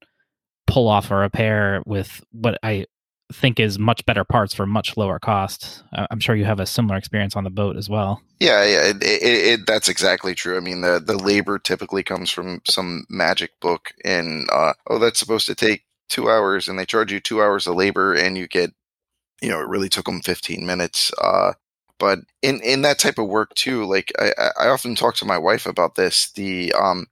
pull 0.66 0.88
off 0.88 1.10
a 1.10 1.16
repair 1.16 1.82
with 1.86 2.22
what 2.32 2.58
i 2.62 2.84
think 3.32 3.58
is 3.58 3.78
much 3.78 4.04
better 4.06 4.24
parts 4.24 4.54
for 4.54 4.66
much 4.66 4.96
lower 4.96 5.18
cost. 5.18 5.82
I'm 5.92 6.20
sure 6.20 6.36
you 6.36 6.44
have 6.44 6.60
a 6.60 6.66
similar 6.66 6.96
experience 6.96 7.34
on 7.34 7.44
the 7.44 7.50
boat 7.50 7.76
as 7.76 7.88
well. 7.88 8.22
Yeah 8.38 8.64
yeah 8.64 8.84
it, 8.90 9.02
it, 9.02 9.22
it, 9.22 9.66
that's 9.66 9.88
exactly 9.88 10.34
true. 10.34 10.56
I 10.56 10.60
mean 10.60 10.80
the, 10.80 11.02
the 11.04 11.18
labor 11.18 11.58
typically 11.58 12.02
comes 12.02 12.30
from 12.30 12.60
some 12.68 13.04
magic 13.08 13.58
book 13.60 13.92
and 14.04 14.48
uh, 14.52 14.74
oh 14.88 14.98
that's 14.98 15.18
supposed 15.18 15.46
to 15.46 15.54
take 15.54 15.84
two 16.08 16.30
hours 16.30 16.68
and 16.68 16.78
they 16.78 16.86
charge 16.86 17.12
you 17.12 17.18
two 17.18 17.42
hours 17.42 17.66
of 17.66 17.74
labor 17.74 18.14
and 18.14 18.38
you 18.38 18.46
get 18.46 18.72
you 19.40 19.48
know, 19.48 19.60
it 19.60 19.68
really 19.68 19.88
took 19.88 20.06
them 20.06 20.20
15 20.22 20.66
minutes. 20.66 21.12
Uh, 21.20 21.52
but 21.98 22.20
in, 22.42 22.60
in 22.62 22.82
that 22.82 22.98
type 22.98 23.18
of 23.18 23.28
work 23.28 23.54
too, 23.54 23.84
like 23.86 24.12
I, 24.18 24.32
I 24.60 24.68
often 24.68 24.94
talk 24.94 25.16
to 25.16 25.24
my 25.24 25.38
wife 25.38 25.66
about 25.66 25.94
this, 25.94 26.30
the, 26.32 26.72
um, 26.74 27.06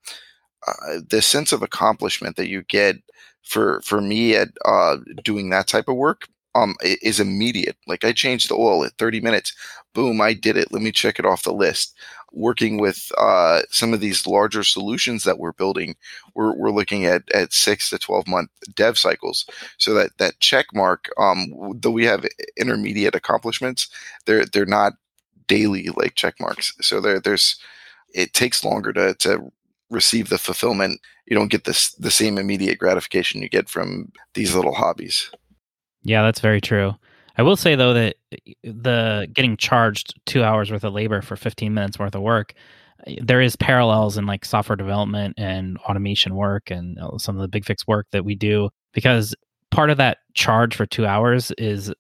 uh, 0.66 1.00
the 1.08 1.22
sense 1.22 1.52
of 1.52 1.62
accomplishment 1.62 2.37
that 2.37 2.48
you 2.48 2.62
get 2.62 2.96
for, 3.42 3.80
for 3.82 4.00
me 4.00 4.37
at, 4.37 4.48
uh, 4.64 4.98
doing 5.22 5.50
that 5.50 5.68
type 5.68 5.88
of 5.88 5.96
work, 5.96 6.28
um, 6.54 6.76
is 6.82 7.20
immediate. 7.20 7.76
Like 7.86 8.04
I 8.04 8.12
changed 8.12 8.48
the 8.48 8.54
oil 8.54 8.84
at 8.84 8.92
30 8.98 9.20
minutes. 9.20 9.52
Boom, 9.92 10.20
I 10.20 10.34
did 10.34 10.56
it. 10.56 10.72
Let 10.72 10.82
me 10.82 10.92
check 10.92 11.18
it 11.18 11.26
off 11.26 11.44
the 11.44 11.52
list 11.52 11.94
working 12.34 12.78
with 12.78 13.10
uh, 13.16 13.62
some 13.70 13.94
of 13.94 14.00
these 14.00 14.26
larger 14.26 14.62
solutions 14.62 15.24
that 15.24 15.38
we're 15.38 15.52
building, 15.52 15.96
we're, 16.34 16.54
we're 16.54 16.70
looking 16.70 17.06
at, 17.06 17.22
at 17.32 17.52
six 17.52 17.90
to 17.90 17.98
12 17.98 18.26
month 18.26 18.50
dev 18.74 18.98
cycles. 18.98 19.46
So 19.78 19.94
that, 19.94 20.18
that 20.18 20.40
check 20.40 20.66
mark, 20.74 21.08
um, 21.16 21.46
though 21.76 21.90
we 21.90 22.04
have 22.04 22.26
intermediate 22.56 23.14
accomplishments, 23.14 23.88
they're, 24.26 24.44
they're 24.44 24.66
not 24.66 24.94
daily 25.46 25.88
like 25.96 26.14
check 26.16 26.34
marks. 26.40 26.74
So 26.80 27.00
there, 27.00 27.20
there's, 27.20 27.56
it 28.12 28.32
takes 28.32 28.64
longer 28.64 28.92
to, 28.92 29.14
to 29.14 29.52
receive 29.90 30.28
the 30.28 30.38
fulfillment. 30.38 31.00
You 31.26 31.36
don't 31.36 31.50
get 31.50 31.64
this, 31.64 31.92
the 31.92 32.10
same 32.10 32.38
immediate 32.38 32.78
gratification 32.78 33.42
you 33.42 33.48
get 33.48 33.68
from 33.68 34.12
these 34.34 34.54
little 34.54 34.74
hobbies. 34.74 35.30
Yeah, 36.04 36.22
that's 36.22 36.40
very 36.40 36.60
true. 36.60 36.94
I 37.36 37.42
will 37.42 37.56
say 37.56 37.74
though 37.74 37.94
that 37.94 38.16
eh, 38.32 38.52
the 38.62 39.28
getting 39.32 39.56
charged 39.56 40.14
two 40.26 40.44
hours 40.44 40.70
worth 40.70 40.84
of 40.84 40.92
labor 40.92 41.22
for 41.22 41.36
15 41.36 41.72
minutes 41.74 41.98
worth 41.98 42.14
of 42.14 42.22
work, 42.22 42.54
eh, 43.06 43.16
there 43.22 43.40
is 43.40 43.56
parallels 43.56 44.16
in 44.18 44.26
like 44.26 44.44
software 44.44 44.76
development 44.76 45.34
and 45.38 45.78
automation 45.78 46.34
work 46.36 46.70
and 46.70 46.98
some 47.18 47.38
of 47.38 47.50
the 47.50 47.60
BigFix 47.60 47.86
work 47.88 48.06
that 48.12 48.24
we 48.24 48.34
do 48.34 48.70
because 48.92 49.34
part 49.70 49.90
of 49.90 49.96
that 49.98 50.18
charge 50.34 50.76
for 50.76 50.86
two 50.86 51.06
hours 51.06 51.50
is, 51.58 51.92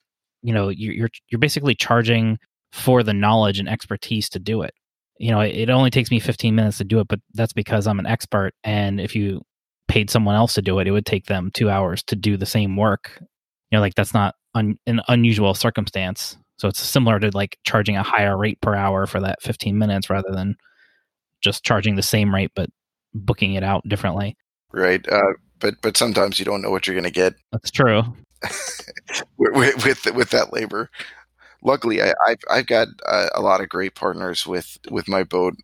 you 0.42 0.52
know, 0.52 0.68
you're 0.68 1.08
you're 1.30 1.38
basically 1.38 1.74
charging 1.74 2.38
for 2.72 3.02
the 3.02 3.14
knowledge 3.14 3.58
and 3.58 3.68
expertise 3.68 4.28
to 4.30 4.38
do 4.38 4.62
it. 4.62 4.74
You 5.18 5.30
know, 5.30 5.40
it 5.40 5.70
only 5.70 5.90
takes 5.90 6.10
me 6.10 6.20
15 6.20 6.54
minutes 6.54 6.78
to 6.78 6.84
do 6.84 7.00
it, 7.00 7.08
but 7.08 7.20
that's 7.34 7.52
because 7.52 7.86
I'm 7.86 8.00
an 8.00 8.06
expert. 8.06 8.52
And 8.64 9.00
if 9.00 9.14
you 9.16 9.42
paid 9.88 10.10
someone 10.10 10.34
else 10.34 10.54
to 10.54 10.62
do 10.62 10.78
it, 10.80 10.88
it 10.88 10.90
would 10.90 11.06
take 11.06 11.26
them 11.26 11.50
two 11.54 11.70
hours 11.70 12.02
to 12.04 12.16
do 12.16 12.36
the 12.36 12.46
same 12.46 12.76
work. 12.76 13.20
You 13.74 13.78
know, 13.78 13.82
like 13.82 13.96
that's 13.96 14.14
not 14.14 14.36
un, 14.54 14.78
an 14.86 15.00
unusual 15.08 15.52
circumstance. 15.52 16.36
So 16.58 16.68
it's 16.68 16.78
similar 16.78 17.18
to 17.18 17.32
like 17.34 17.58
charging 17.64 17.96
a 17.96 18.04
higher 18.04 18.38
rate 18.38 18.60
per 18.60 18.76
hour 18.76 19.04
for 19.04 19.18
that 19.18 19.42
15 19.42 19.76
minutes 19.76 20.08
rather 20.08 20.30
than 20.30 20.54
just 21.40 21.64
charging 21.64 21.96
the 21.96 22.02
same 22.02 22.32
rate 22.32 22.52
but 22.54 22.70
booking 23.14 23.54
it 23.54 23.64
out 23.64 23.82
differently. 23.88 24.36
Right. 24.72 25.04
Uh, 25.08 25.32
but 25.58 25.74
but 25.82 25.96
sometimes 25.96 26.38
you 26.38 26.44
don't 26.44 26.62
know 26.62 26.70
what 26.70 26.86
you're 26.86 26.94
going 26.94 27.02
to 27.02 27.10
get. 27.10 27.34
That's 27.50 27.72
true. 27.72 28.04
with, 29.38 29.84
with, 29.84 30.14
with 30.14 30.30
that 30.30 30.52
labor. 30.52 30.88
Luckily, 31.64 32.00
I, 32.00 32.14
have 32.28 32.38
I've 32.48 32.66
got 32.68 32.86
uh, 33.06 33.30
a 33.34 33.40
lot 33.40 33.60
of 33.60 33.68
great 33.68 33.96
partners 33.96 34.46
with 34.46 34.78
with 34.88 35.08
my 35.08 35.24
boat. 35.24 35.54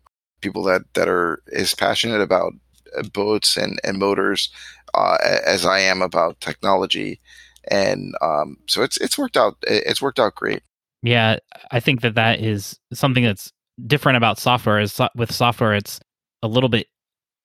People 0.41 0.63
that 0.63 0.81
that 0.95 1.07
are 1.07 1.41
as 1.53 1.73
passionate 1.73 2.19
about 2.19 2.51
uh, 2.97 3.03
boats 3.03 3.55
and 3.55 3.79
and 3.85 3.99
motors 3.99 4.49
uh, 4.95 5.15
as 5.45 5.65
I 5.65 5.79
am 5.79 6.01
about 6.01 6.41
technology 6.41 7.21
and 7.69 8.13
um, 8.21 8.57
so 8.67 8.83
it's 8.83 8.97
it's 8.97 9.17
worked 9.17 9.37
out 9.37 9.55
it's 9.63 10.01
worked 10.01 10.19
out 10.19 10.35
great. 10.35 10.63
Yeah, 11.03 11.37
I 11.71 11.79
think 11.79 12.01
that 12.01 12.15
that 12.15 12.39
is 12.39 12.79
something 12.93 13.23
that's 13.23 13.51
different 13.87 14.17
about 14.17 14.39
software. 14.39 14.79
Is 14.79 14.93
so- 14.93 15.09
with 15.15 15.31
software, 15.31 15.73
it's 15.73 15.99
a 16.43 16.47
little 16.47 16.69
bit. 16.69 16.87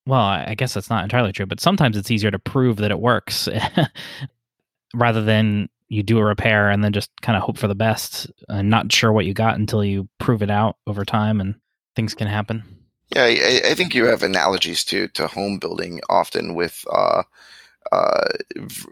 Well, 0.06 0.20
I 0.20 0.54
guess 0.54 0.74
that's 0.74 0.90
not 0.90 1.02
entirely 1.02 1.32
true, 1.32 1.46
but 1.46 1.60
sometimes 1.60 1.96
it's 1.96 2.12
easier 2.12 2.30
to 2.30 2.38
prove 2.38 2.76
that 2.76 2.92
it 2.92 3.00
works 3.00 3.48
rather 4.94 5.22
than 5.22 5.68
you 5.88 6.02
do 6.02 6.18
a 6.18 6.24
repair 6.24 6.70
and 6.70 6.82
then 6.82 6.92
just 6.92 7.10
kind 7.22 7.36
of 7.36 7.42
hope 7.42 7.58
for 7.58 7.68
the 7.68 7.74
best 7.74 8.30
and 8.48 8.70
not 8.70 8.92
sure 8.92 9.12
what 9.12 9.24
you 9.24 9.34
got 9.34 9.58
until 9.58 9.84
you 9.84 10.08
prove 10.18 10.42
it 10.42 10.50
out 10.50 10.76
over 10.86 11.04
time 11.04 11.40
and 11.40 11.54
things 11.94 12.14
can 12.14 12.26
happen. 12.28 12.62
Yeah, 13.14 13.22
I, 13.24 13.60
I 13.70 13.74
think 13.74 13.94
you 13.94 14.04
have 14.06 14.22
analogies 14.22 14.84
to 14.86 15.08
to 15.08 15.28
home 15.28 15.58
building 15.58 16.00
often 16.08 16.54
with 16.54 16.84
uh, 16.92 17.22
uh, 17.92 18.24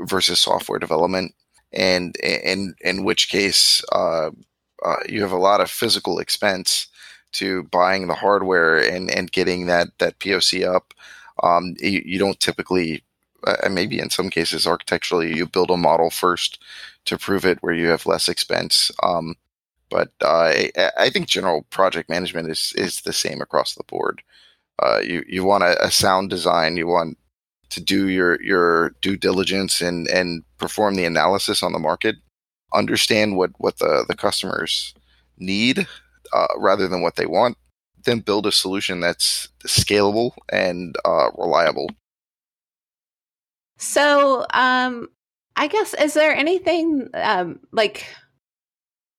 versus 0.01 0.41
software 0.41 0.79
development, 0.79 1.35
and 1.73 2.17
in 2.17 2.75
in 2.81 3.05
which 3.05 3.29
case 3.29 3.83
uh, 3.93 4.31
uh, 4.85 4.97
you 5.09 5.23
have 5.23 5.33
a 5.33 5.37
lot 5.37 5.61
of 5.61 5.71
physical 5.71 6.19
expense 6.19 6.89
to 7.33 7.65
buying 7.65 8.07
the 8.07 8.15
hardware 8.15 8.79
and 8.79 9.11
and 9.11 9.33
getting 9.33 9.67
that 9.67 9.89
that 9.99 10.19
POC 10.19 10.67
up. 10.67 10.95
Um, 11.43 11.75
you, 11.81 12.01
you, 12.05 12.19
don't 12.19 12.39
typically, 12.39 13.03
uh, 13.45 13.69
maybe 13.69 13.99
in 13.99 14.09
some 14.09 14.31
cases 14.31 14.69
architecturally, 14.69 15.37
you 15.37 15.47
build 15.47 15.71
a 15.71 15.77
model 15.77 16.09
first 16.09 16.63
to 17.07 17.19
prove 17.19 17.45
it 17.45 17.59
where 17.61 17.75
you 17.75 17.89
have 17.89 18.07
less 18.07 18.29
expense. 18.29 18.93
Um, 19.03 19.35
but 19.91 20.11
uh, 20.23 20.53
I, 20.77 20.91
I, 20.97 21.11
think 21.11 21.27
general 21.27 21.63
project 21.71 22.09
management 22.09 22.51
is 22.51 22.73
is 22.77 23.01
the 23.01 23.13
same 23.13 23.41
across 23.41 23.75
the 23.75 23.85
board. 23.85 24.23
Uh, 24.81 25.01
you 25.01 25.25
you 25.29 25.45
want 25.45 25.65
a, 25.65 25.85
a, 25.85 25.91
sound 25.91 26.31
design. 26.31 26.77
You 26.77 26.87
want 26.87 27.19
to 27.71 27.81
do 27.81 28.09
your 28.09 28.41
your 28.43 28.91
due 29.01 29.17
diligence 29.17 29.81
and 29.81 30.09
and 30.09 30.45
perform 30.59 30.95
the 30.95 31.05
analysis 31.05 31.63
on 31.63 31.73
the 31.73 31.79
market. 31.79 32.17
Understand 32.73 33.37
what 33.37 33.51
what 33.59 33.79
the 33.79 34.05
the 34.09 34.17
customers 34.17 34.95
need 35.39 35.87
uh, 36.33 36.47
rather 36.59 36.89
than 36.89 37.03
what 37.03 37.17
they 37.17 37.27
want. 37.27 37.57
Then 38.05 38.21
build 38.21 38.47
a 38.47 38.53
solution 38.53 39.01
that's 39.01 39.49
scalable 39.67 40.33
and 40.51 40.95
uh, 41.05 41.31
reliable. 41.39 41.89
So, 43.79 44.47
um, 44.53 45.09
I 45.57 45.69
guess 45.69 45.95
is 45.95 46.15
there 46.15 46.35
anything 46.35 47.09
um, 47.15 47.61
like 47.73 48.07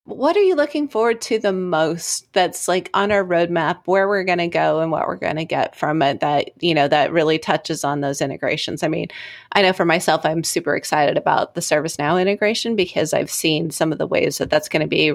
what 0.05 0.37
are 0.37 0.43
you 0.43 0.55
looking 0.55 0.87
forward 0.87 1.19
to 1.19 1.39
the 1.39 1.51
most 1.51 2.31
that's 2.31 2.67
like 2.67 2.91
on 2.93 3.11
our 3.11 3.23
roadmap 3.23 3.79
where 3.85 4.07
we're 4.07 4.23
going 4.23 4.37
to 4.37 4.47
go 4.47 4.79
and 4.79 4.91
what 4.91 5.07
we're 5.07 5.15
going 5.15 5.35
to 5.35 5.45
get 5.45 5.75
from 5.75 6.01
it 6.03 6.19
that 6.19 6.51
you 6.61 6.75
know 6.75 6.87
that 6.87 7.11
really 7.11 7.39
touches 7.39 7.83
on 7.83 8.01
those 8.01 8.21
integrations? 8.21 8.83
I 8.83 8.87
mean 8.87 9.07
i 9.55 9.61
know 9.61 9.73
for 9.73 9.85
myself 9.85 10.25
i'm 10.25 10.43
super 10.43 10.75
excited 10.75 11.17
about 11.17 11.55
the 11.55 11.61
servicenow 11.61 12.21
integration 12.21 12.75
because 12.75 13.13
i've 13.13 13.31
seen 13.31 13.71
some 13.71 13.91
of 13.91 13.97
the 13.97 14.05
ways 14.05 14.37
that 14.37 14.49
that's 14.49 14.69
going 14.69 14.81
to 14.81 14.87
be 14.87 15.13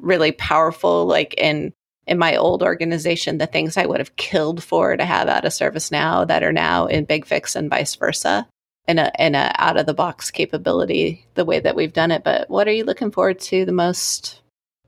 really 0.00 0.32
powerful 0.32 1.06
like 1.06 1.34
in 1.38 1.72
in 2.06 2.18
my 2.18 2.34
old 2.34 2.62
organization 2.62 3.38
the 3.38 3.46
things 3.46 3.76
i 3.76 3.86
would 3.86 4.00
have 4.00 4.16
killed 4.16 4.62
for 4.62 4.96
to 4.96 5.04
have 5.04 5.28
out 5.28 5.44
of 5.44 5.52
servicenow 5.52 6.26
that 6.26 6.42
are 6.42 6.52
now 6.52 6.86
in 6.86 7.06
BigFix 7.06 7.54
and 7.54 7.70
vice 7.70 7.94
versa 7.94 8.48
in 8.88 8.98
a 8.98 9.10
in 9.18 9.34
a 9.34 9.52
out 9.58 9.76
of 9.76 9.86
the 9.86 9.94
box 9.94 10.30
capability 10.30 11.24
the 11.34 11.44
way 11.44 11.60
that 11.60 11.76
we've 11.76 11.92
done 11.92 12.10
it. 12.10 12.24
But 12.24 12.50
what 12.50 12.68
are 12.68 12.72
you 12.72 12.84
looking 12.84 13.10
forward 13.10 13.40
to 13.40 13.64
the 13.64 13.72
most 13.72 14.40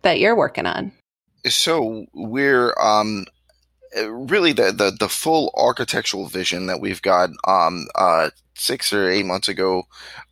that 0.03 0.19
you're 0.19 0.37
working 0.37 0.67
on? 0.67 0.93
So 1.47 2.07
we're 2.15 2.75
um 2.81 3.27
really 4.09 4.53
the 4.53 4.73
the, 4.73 4.97
the 4.99 5.09
full 5.09 5.53
architectural 5.57 6.27
vision 6.27 6.67
that 6.67 6.81
we've 6.81 7.03
got 7.03 7.31
um 7.47 7.87
uh 7.95 8.31
six 8.57 8.93
or 8.93 9.11
eight 9.11 9.27
months 9.27 9.49
ago 9.49 9.83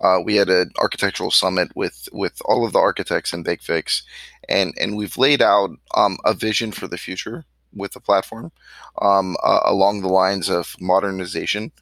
uh, 0.00 0.18
we 0.24 0.36
had 0.36 0.48
an 0.48 0.70
architectural 0.78 1.30
summit 1.30 1.70
with 1.74 2.08
with 2.12 2.40
all 2.44 2.64
of 2.64 2.72
the 2.72 2.78
architects 2.78 3.32
in 3.32 3.42
BigFix 3.42 4.02
and 4.48 4.72
and 4.80 4.96
we've 4.96 5.18
laid 5.18 5.42
out 5.42 5.70
um, 5.94 6.18
a 6.24 6.34
vision 6.34 6.72
for 6.72 6.86
the 6.86 6.98
future 6.98 7.44
with 7.74 7.92
the 7.92 8.00
platform 8.00 8.52
um, 9.00 9.36
uh, 9.42 9.60
along 9.64 10.02
the 10.02 10.08
lines 10.08 10.48
of 10.48 10.76
modernization 10.80 11.72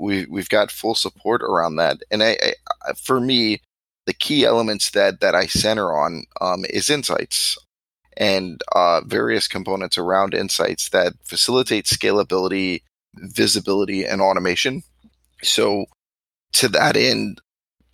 we 0.00 0.26
we've 0.26 0.48
got 0.48 0.70
full 0.70 0.94
support 0.94 1.42
around 1.42 1.76
that. 1.76 1.98
And 2.10 2.22
I, 2.22 2.36
I, 2.86 2.92
for 2.94 3.20
me, 3.20 3.60
the 4.06 4.14
key 4.14 4.44
elements 4.44 4.90
that 4.90 5.20
that 5.20 5.34
I 5.34 5.46
center 5.46 5.94
on 5.96 6.24
um, 6.40 6.64
is 6.70 6.90
insights 6.90 7.58
and 8.16 8.60
uh, 8.74 9.02
various 9.06 9.46
components 9.46 9.96
around 9.98 10.34
insights 10.34 10.88
that 10.90 11.14
facilitate 11.24 11.84
scalability, 11.84 12.82
visibility, 13.14 14.04
and 14.04 14.20
automation. 14.20 14.82
So, 15.42 15.86
to 16.54 16.68
that 16.68 16.96
end, 16.96 17.40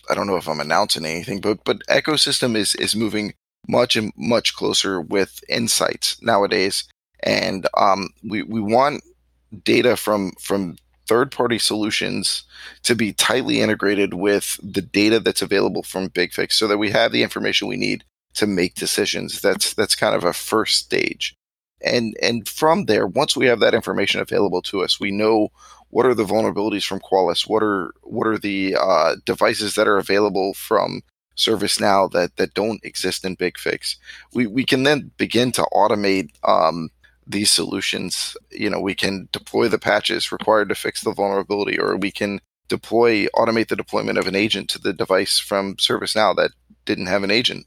I 0.09 0.15
don't 0.15 0.27
know 0.27 0.37
if 0.37 0.49
I'm 0.49 0.61
announcing 0.61 1.05
anything, 1.05 1.41
but 1.41 1.65
but 1.65 1.87
ecosystem 1.89 2.57
is 2.57 2.75
is 2.77 2.95
moving 2.95 3.35
much 3.69 3.97
and 3.97 4.13
much 4.17 4.55
closer 4.55 5.01
with 5.01 5.41
insights 5.49 6.23
nowadays, 6.23 6.85
and 7.25 7.67
um, 7.77 8.11
we 8.29 8.43
we 8.43 8.61
want 8.61 9.03
data 9.65 9.97
from 9.97 10.33
from 10.41 10.77
third 11.07 11.31
party 11.31 11.59
solutions 11.59 12.45
to 12.83 12.95
be 12.95 13.13
tightly 13.13 13.61
integrated 13.61 14.15
with 14.15 14.59
the 14.63 14.83
data 14.83 15.21
that's 15.21 15.43
available 15.43 15.83
from 15.83 16.09
BigFix 16.09 16.53
so 16.53 16.67
that 16.67 16.79
we 16.79 16.91
have 16.91 17.13
the 17.13 17.23
information 17.23 17.69
we 17.69 17.77
need 17.77 18.05
to 18.35 18.47
make 18.47 18.75
decisions. 18.75 19.41
That's 19.41 19.75
that's 19.75 19.95
kind 19.95 20.15
of 20.15 20.25
a 20.25 20.33
first 20.33 20.79
stage. 20.79 21.35
And 21.83 22.17
and 22.23 22.49
from 22.49 22.87
there, 22.87 23.07
once 23.07 23.37
we 23.37 23.47
have 23.47 23.61
that 23.61 23.75
information 23.75 24.21
available 24.21 24.63
to 24.63 24.83
us, 24.83 25.01
we 25.01 25.11
know 25.11 25.49
what 25.91 26.07
are 26.07 26.15
the 26.15 26.25
vulnerabilities 26.25 26.87
from 26.87 27.01
Qualys, 27.01 27.49
what 27.49 27.63
are 27.63 27.93
what 28.03 28.27
are 28.27 28.39
the 28.39 28.77
uh, 28.79 29.17
devices 29.25 29.75
that 29.75 29.89
are 29.89 29.99
available 29.99 30.55
from 30.55 31.03
ServiceNow 31.37 32.11
that 32.13 32.37
that 32.37 32.55
don't 32.55 32.85
exist 32.85 33.25
in 33.25 33.37
BigFix. 33.37 33.97
We 34.33 34.47
we 34.47 34.65
can 34.65 34.83
then 34.83 35.11
begin 35.17 35.53
to 35.53 35.67
automate 35.73 36.31
um, 36.45 36.91
these 37.27 37.51
solutions. 37.51 38.37
You 38.51 38.71
know, 38.71 38.81
we 38.81 38.95
can 38.95 39.29
deploy 39.33 39.69
the 39.69 39.79
patches 39.79 40.33
required 40.33 40.69
to 40.69 40.75
fix 40.75 41.03
the 41.03 41.13
vulnerability, 41.13 41.79
or 41.79 41.97
we 41.97 42.11
can 42.11 42.41
deploy, 42.69 43.27
automate 43.35 43.69
the 43.69 43.77
deployment 43.77 44.19
of 44.19 44.27
an 44.27 44.35
agent 44.35 44.69
to 44.71 44.79
the 44.79 44.93
device 44.93 45.39
from 45.39 45.77
ServiceNow 45.77 46.37
that 46.37 46.53
didn't 46.85 47.07
have 47.07 47.23
an 47.23 47.31
agent. 47.31 47.67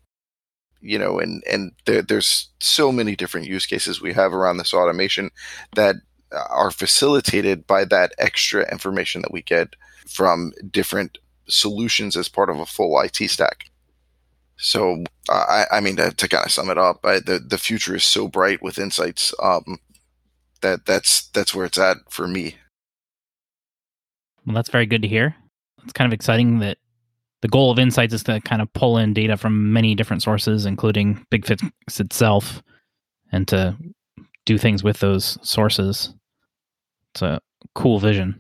You 0.81 0.97
know, 0.97 1.19
and 1.19 1.43
and 1.49 1.73
there, 1.85 2.01
there's 2.01 2.49
so 2.61 2.91
many 2.91 3.15
different 3.15 3.47
use 3.47 3.65
cases 3.65 4.01
we 4.01 4.13
have 4.13 4.33
around 4.33 4.57
this 4.57 4.73
automation 4.73 5.29
that 5.75 5.95
are 6.31 6.71
facilitated 6.71 7.67
by 7.67 7.85
that 7.85 8.13
extra 8.17 8.69
information 8.71 9.21
that 9.21 9.33
we 9.33 9.41
get 9.41 9.75
from 10.07 10.53
different 10.71 11.17
solutions 11.47 12.15
as 12.15 12.29
part 12.29 12.49
of 12.49 12.59
a 12.59 12.65
full 12.65 12.99
IT 13.01 13.17
stack. 13.29 13.68
So 14.59 15.05
I, 15.29 15.65
I 15.71 15.79
mean 15.79 15.95
to, 15.95 16.11
to, 16.11 16.27
kind 16.27 16.45
of 16.45 16.51
sum 16.51 16.69
it 16.69 16.77
up, 16.77 16.99
I, 17.05 17.19
the 17.19 17.39
the 17.39 17.57
future 17.57 17.95
is 17.95 18.03
so 18.03 18.27
bright 18.27 18.61
with 18.61 18.77
insights. 18.77 19.33
Um, 19.41 19.79
that 20.61 20.85
that's 20.85 21.27
that's 21.29 21.55
where 21.55 21.65
it's 21.65 21.77
at 21.77 21.97
for 22.09 22.27
me. 22.27 22.55
Well, 24.45 24.55
that's 24.55 24.69
very 24.69 24.85
good 24.85 25.01
to 25.01 25.07
hear. 25.07 25.35
It's 25.83 25.93
kind 25.93 26.11
of 26.11 26.13
exciting 26.13 26.59
that 26.59 26.77
the 27.41 27.47
goal 27.47 27.71
of 27.71 27.79
insights 27.79 28.13
is 28.13 28.23
to 28.23 28.41
kind 28.41 28.61
of 28.61 28.71
pull 28.73 28.97
in 28.97 29.13
data 29.13 29.37
from 29.37 29.71
many 29.71 29.95
different 29.95 30.23
sources, 30.23 30.65
including 30.65 31.25
BigFix 31.31 31.71
itself, 31.99 32.61
and 33.31 33.47
to 33.47 33.77
do 34.45 34.57
things 34.57 34.83
with 34.83 34.99
those 34.99 35.37
sources. 35.41 36.13
It's 37.13 37.21
a 37.21 37.39
cool 37.75 37.99
vision. 37.99 38.37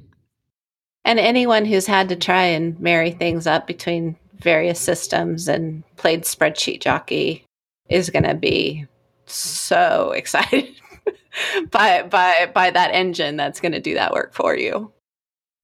And 1.05 1.17
anyone 1.17 1.63
who's 1.63 1.87
had 1.87 2.09
to 2.09 2.17
try 2.17 2.43
and 2.43 2.77
marry 2.79 3.11
things 3.11 3.47
up 3.47 3.67
between 3.67 4.17
various 4.41 4.79
systems 4.79 5.47
and 5.47 5.83
played 5.97 6.23
spreadsheet 6.23 6.81
jockey 6.81 7.43
is 7.89 8.09
going 8.09 8.23
to 8.23 8.35
be 8.35 8.85
so 9.25 10.11
excited 10.15 10.69
by 11.71 12.03
by 12.03 12.49
by 12.53 12.71
that 12.71 12.91
engine 12.91 13.37
that's 13.37 13.59
going 13.59 13.71
to 13.71 13.79
do 13.79 13.93
that 13.95 14.13
work 14.13 14.33
for 14.33 14.55
you. 14.55 14.91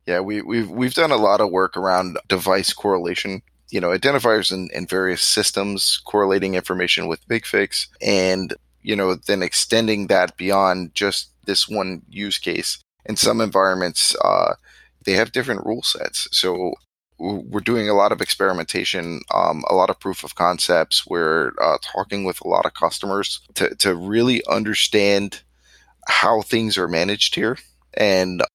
Yeah, 0.06 0.20
we, 0.20 0.42
we've 0.42 0.70
we've 0.70 0.94
done 0.94 1.12
a 1.12 1.18
lot 1.18 1.42
of 1.42 1.52
work 1.52 1.76
around 1.76 2.18
device 2.28 2.74
correlation. 2.74 3.42
You 3.72 3.82
know, 3.82 3.90
identifiers 3.90 4.52
in, 4.52 4.70
in 4.74 4.86
various 4.86 5.24
systems 5.24 6.00
correlating 6.06 6.54
information 6.54 7.08
with 7.08 7.28
BigFix, 7.28 7.88
and 8.02 8.54
you 8.84 8.96
know, 8.96 9.16
then 9.16 9.42
extending 9.42 10.08
that 10.08 10.38
beyond 10.38 10.94
just 10.94 11.32
this 11.46 11.68
one 11.68 12.04
use 12.08 12.38
case. 12.38 12.80
In 13.06 13.16
some 13.16 13.42
environments, 13.42 14.16
uh, 14.24 14.54
they 15.06 15.14
have 15.14 15.32
different 15.32 15.66
rule 15.66 15.82
sets. 15.82 16.28
So 16.32 16.74
we're 17.17 17.62
doing 17.62 17.89
a 17.89 17.93
lot 17.93 18.12
of 18.12 18.21
experimentation, 18.21 19.21
um, 19.34 19.63
a 19.69 19.75
lot 19.75 19.89
of 19.89 19.99
proof 19.99 20.23
of 20.23 20.36
concepts. 20.36 21.06
We're 21.08 21.54
uh, 21.62 21.78
talking 21.82 22.25
with 22.25 22.41
a 22.41 22.47
lot 22.47 22.65
of 22.65 22.73
customers 22.73 23.41
to, 23.56 23.73
to 23.75 23.95
really 23.95 24.45
understand 24.47 25.41
how 26.08 26.41
things 26.41 26.78
are 26.78 26.88
managed 26.88 27.36
here 27.36 27.58
and 27.93 28.41
uh, 28.41 28.45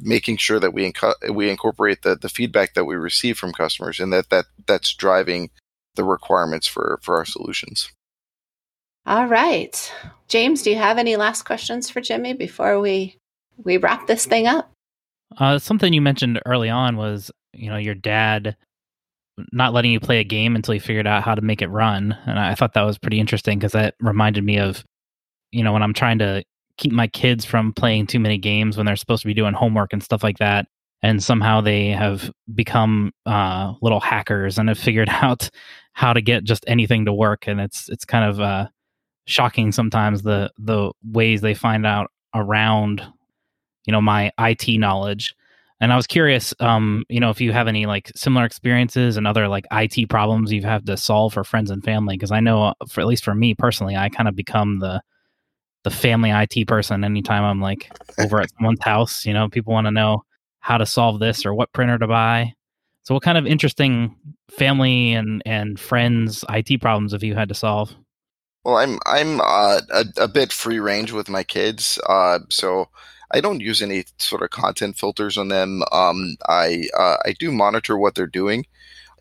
making 0.00 0.38
sure 0.38 0.60
that 0.60 0.74
we 0.74 0.92
we 1.30 1.50
incorporate 1.50 2.02
the, 2.02 2.16
the 2.16 2.28
feedback 2.28 2.74
that 2.74 2.84
we 2.84 2.96
receive 2.96 3.38
from 3.38 3.52
customers 3.52 4.00
and 4.00 4.12
that, 4.12 4.28
that 4.30 4.46
that's 4.66 4.94
driving 4.94 5.50
the 5.94 6.04
requirements 6.04 6.66
for, 6.66 6.98
for 7.02 7.16
our 7.16 7.24
solutions. 7.24 7.90
All 9.06 9.26
right. 9.26 9.92
James, 10.28 10.62
do 10.62 10.70
you 10.70 10.76
have 10.76 10.98
any 10.98 11.16
last 11.16 11.42
questions 11.42 11.90
for 11.90 12.00
Jimmy 12.00 12.32
before 12.32 12.80
we 12.80 13.16
we 13.62 13.76
wrap 13.76 14.06
this 14.06 14.26
thing 14.26 14.46
up? 14.46 14.73
Uh, 15.38 15.58
something 15.58 15.92
you 15.92 16.00
mentioned 16.00 16.40
early 16.46 16.70
on 16.70 16.96
was 16.96 17.30
you 17.52 17.70
know 17.70 17.76
your 17.76 17.94
dad 17.94 18.56
not 19.52 19.72
letting 19.72 19.90
you 19.90 19.98
play 19.98 20.20
a 20.20 20.24
game 20.24 20.54
until 20.54 20.74
you 20.74 20.80
figured 20.80 21.06
out 21.06 21.24
how 21.24 21.34
to 21.34 21.42
make 21.42 21.60
it 21.60 21.68
run 21.68 22.16
and 22.26 22.38
i 22.38 22.54
thought 22.54 22.72
that 22.74 22.82
was 22.82 22.98
pretty 22.98 23.18
interesting 23.18 23.58
because 23.58 23.72
that 23.72 23.94
reminded 24.00 24.44
me 24.44 24.58
of 24.58 24.84
you 25.50 25.62
know 25.62 25.72
when 25.72 25.82
i'm 25.82 25.92
trying 25.92 26.18
to 26.18 26.42
keep 26.78 26.92
my 26.92 27.06
kids 27.08 27.44
from 27.44 27.72
playing 27.72 28.06
too 28.06 28.20
many 28.20 28.38
games 28.38 28.76
when 28.76 28.86
they're 28.86 28.96
supposed 28.96 29.22
to 29.22 29.28
be 29.28 29.34
doing 29.34 29.54
homework 29.54 29.92
and 29.92 30.02
stuff 30.02 30.22
like 30.22 30.38
that 30.38 30.66
and 31.02 31.22
somehow 31.22 31.60
they 31.60 31.88
have 31.88 32.30
become 32.54 33.12
uh, 33.26 33.74
little 33.82 34.00
hackers 34.00 34.56
and 34.56 34.68
have 34.68 34.78
figured 34.78 35.08
out 35.22 35.50
how 35.92 36.12
to 36.12 36.22
get 36.22 36.44
just 36.44 36.64
anything 36.66 37.04
to 37.04 37.12
work 37.12 37.46
and 37.46 37.60
it's 37.60 37.88
it's 37.88 38.04
kind 38.04 38.24
of 38.24 38.40
uh, 38.40 38.66
shocking 39.26 39.70
sometimes 39.72 40.22
the 40.22 40.50
the 40.58 40.90
ways 41.04 41.40
they 41.40 41.54
find 41.54 41.86
out 41.86 42.10
around 42.34 43.02
you 43.86 43.92
know 43.92 44.00
my 44.00 44.32
IT 44.38 44.78
knowledge 44.78 45.34
And 45.80 45.92
I 45.92 45.96
was 45.96 46.06
curious, 46.06 46.54
um, 46.60 47.04
you 47.08 47.20
know, 47.20 47.30
if 47.30 47.40
you 47.40 47.52
have 47.52 47.68
any 47.68 47.84
like 47.86 48.10
similar 48.14 48.46
experiences 48.46 49.16
and 49.16 49.26
other 49.26 49.48
like 49.48 49.66
IT 49.72 50.08
problems 50.08 50.52
you've 50.52 50.64
had 50.64 50.86
to 50.86 50.96
solve 50.96 51.34
for 51.34 51.44
friends 51.44 51.70
and 51.70 51.84
family, 51.84 52.16
because 52.16 52.30
I 52.30 52.40
know, 52.40 52.64
uh, 52.64 52.74
for 52.88 53.00
at 53.00 53.06
least 53.06 53.24
for 53.24 53.34
me 53.34 53.54
personally, 53.54 53.96
I 53.96 54.08
kind 54.08 54.28
of 54.28 54.36
become 54.36 54.78
the 54.78 55.02
the 55.82 55.90
family 55.90 56.30
IT 56.30 56.66
person 56.66 57.04
anytime 57.04 57.44
I'm 57.44 57.60
like 57.60 57.92
over 58.18 58.40
at 58.40 58.50
someone's 58.56 58.82
house. 58.82 59.26
You 59.26 59.34
know, 59.34 59.48
people 59.48 59.74
want 59.74 59.86
to 59.86 59.90
know 59.90 60.24
how 60.60 60.78
to 60.78 60.86
solve 60.86 61.20
this 61.20 61.44
or 61.44 61.52
what 61.52 61.72
printer 61.72 61.98
to 61.98 62.06
buy. 62.06 62.54
So, 63.02 63.12
what 63.12 63.22
kind 63.22 63.36
of 63.36 63.46
interesting 63.46 64.16
family 64.50 65.12
and 65.12 65.42
and 65.44 65.78
friends 65.78 66.44
IT 66.48 66.80
problems 66.80 67.12
have 67.12 67.22
you 67.22 67.34
had 67.34 67.48
to 67.50 67.54
solve? 67.54 67.94
Well, 68.64 68.76
I'm 68.76 68.98
I'm 69.04 69.40
uh, 69.42 69.80
a, 69.92 70.04
a 70.22 70.28
bit 70.28 70.52
free 70.52 70.78
range 70.78 71.12
with 71.12 71.28
my 71.28 71.42
kids, 71.42 71.98
uh, 72.08 72.38
so 72.48 72.88
I 73.30 73.40
don't 73.40 73.60
use 73.60 73.82
any 73.82 74.04
sort 74.18 74.42
of 74.42 74.50
content 74.50 74.96
filters 74.96 75.36
on 75.36 75.48
them. 75.48 75.82
Um, 75.92 76.36
I 76.48 76.84
uh, 76.96 77.16
I 77.24 77.34
do 77.38 77.52
monitor 77.52 77.98
what 77.98 78.14
they're 78.14 78.26
doing, 78.26 78.66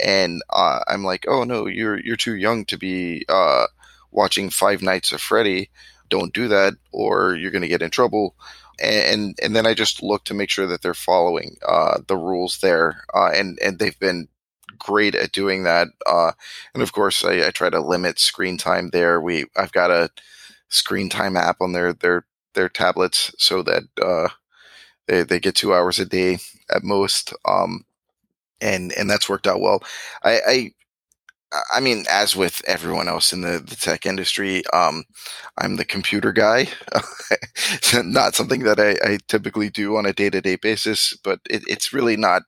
and 0.04 0.42
uh, 0.50 0.80
I'm 0.88 1.04
like, 1.04 1.26
oh 1.28 1.44
no, 1.44 1.68
you're 1.68 2.00
you're 2.00 2.16
too 2.16 2.36
young 2.36 2.66
to 2.66 2.78
be 2.78 3.26
uh, 3.30 3.68
watching 4.12 4.50
Five 4.50 4.82
Nights 4.82 5.14
at 5.14 5.20
Freddy. 5.20 5.70
Don't 6.10 6.34
do 6.34 6.48
that, 6.48 6.74
or 6.92 7.36
you're 7.36 7.52
going 7.52 7.64
to 7.64 7.68
get 7.68 7.82
in 7.82 7.90
trouble. 7.90 8.36
And 8.82 9.38
and 9.42 9.56
then 9.56 9.66
I 9.66 9.74
just 9.74 10.04
look 10.04 10.24
to 10.26 10.34
make 10.34 10.50
sure 10.50 10.68
that 10.68 10.82
they're 10.82 10.94
following 10.94 11.58
uh, 11.68 12.00
the 12.08 12.18
rules 12.18 12.60
there, 12.60 13.04
and 13.14 13.60
and 13.62 13.80
they've 13.80 14.00
been 14.00 14.28
great 14.80 15.16
at 15.16 15.32
doing 15.32 15.64
that. 15.64 15.88
Uh, 16.06 16.32
and 16.74 16.84
of 16.84 16.94
course, 16.94 17.24
I, 17.24 17.48
I, 17.48 17.52
try 17.52 17.70
to 17.70 17.80
limit 17.80 18.20
screen 18.20 18.58
time 18.58 18.90
there. 18.90 19.22
We 19.22 19.46
I've 19.56 19.72
got 19.72 19.92
a 19.92 20.10
screen 20.70 21.10
time 21.10 21.38
app 21.38 21.58
on 21.62 21.72
their 21.74 21.94
their 21.94 22.26
their 22.54 22.70
tablets 22.70 23.34
so 23.38 23.64
that 23.64 23.84
uh, 24.02 24.30
they 25.08 25.24
they 25.24 25.40
get 25.40 25.56
two 25.56 25.74
hours 25.74 26.00
a 26.00 26.06
day 26.06 26.40
at 26.70 26.84
most. 26.84 27.34
Um, 27.46 27.86
and 28.62 28.94
and 28.94 29.10
that's 29.10 29.30
worked 29.30 29.48
out 29.48 29.60
well. 29.62 29.84
I, 30.24 30.40
I 30.48 30.72
I 31.74 31.80
mean, 31.80 32.06
as 32.10 32.36
with 32.36 32.64
everyone 32.66 33.08
else 33.08 33.32
in 33.32 33.42
the, 33.42 33.60
the 33.60 33.76
tech 33.76 34.06
industry, 34.06 34.64
um, 34.74 35.04
I'm 35.58 35.76
the 35.76 35.86
computer 35.86 36.32
guy. 36.32 36.68
not 37.94 38.36
something 38.36 38.64
that 38.64 38.80
I, 38.80 38.92
I, 39.08 39.18
typically 39.28 39.70
do 39.70 39.96
on 39.98 40.06
a 40.06 40.14
day 40.14 40.30
to 40.32 40.42
day 40.42 40.56
basis, 40.56 41.16
but 41.24 41.40
it, 41.50 41.64
it's 41.68 41.94
really 41.94 42.18
not 42.18 42.44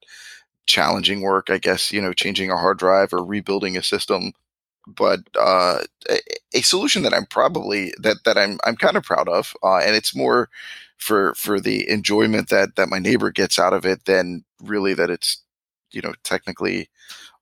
challenging 0.65 1.21
work, 1.21 1.49
I 1.49 1.59
guess, 1.59 1.91
you 1.91 2.01
know, 2.01 2.13
changing 2.13 2.49
a 2.49 2.57
hard 2.57 2.79
drive 2.79 3.13
or 3.13 3.23
rebuilding 3.23 3.77
a 3.77 3.83
system. 3.83 4.33
But 4.87 5.21
uh, 5.39 5.79
a, 6.09 6.19
a, 6.53 6.61
solution 6.61 7.01
that 7.03 7.13
I'm 7.13 7.25
probably 7.25 7.93
that 8.01 8.17
that 8.25 8.37
I'm 8.37 8.59
I'm 8.63 8.75
kind 8.75 8.97
of 8.97 9.03
proud 9.03 9.27
of, 9.27 9.53
uh, 9.63 9.77
and 9.77 9.95
it's 9.95 10.15
more 10.15 10.49
for 10.97 11.33
for 11.35 11.59
the 11.59 11.89
enjoyment 11.89 12.49
that 12.49 12.75
that 12.75 12.89
my 12.89 12.99
neighbor 12.99 13.31
gets 13.31 13.57
out 13.57 13.73
of 13.73 13.85
it 13.85 14.05
than 14.05 14.43
really 14.61 14.93
that 14.93 15.09
it's 15.09 15.41
you 15.91 16.01
know 16.01 16.13
technically 16.23 16.89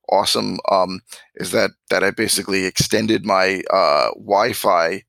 awesome. 0.08 0.58
Um, 0.70 1.00
is 1.36 1.50
that 1.52 1.70
that 1.90 2.02
I 2.04 2.10
basically 2.10 2.64
extended 2.64 3.24
my 3.24 3.62
uh, 3.70 4.08
Wi-Fi 4.14 5.02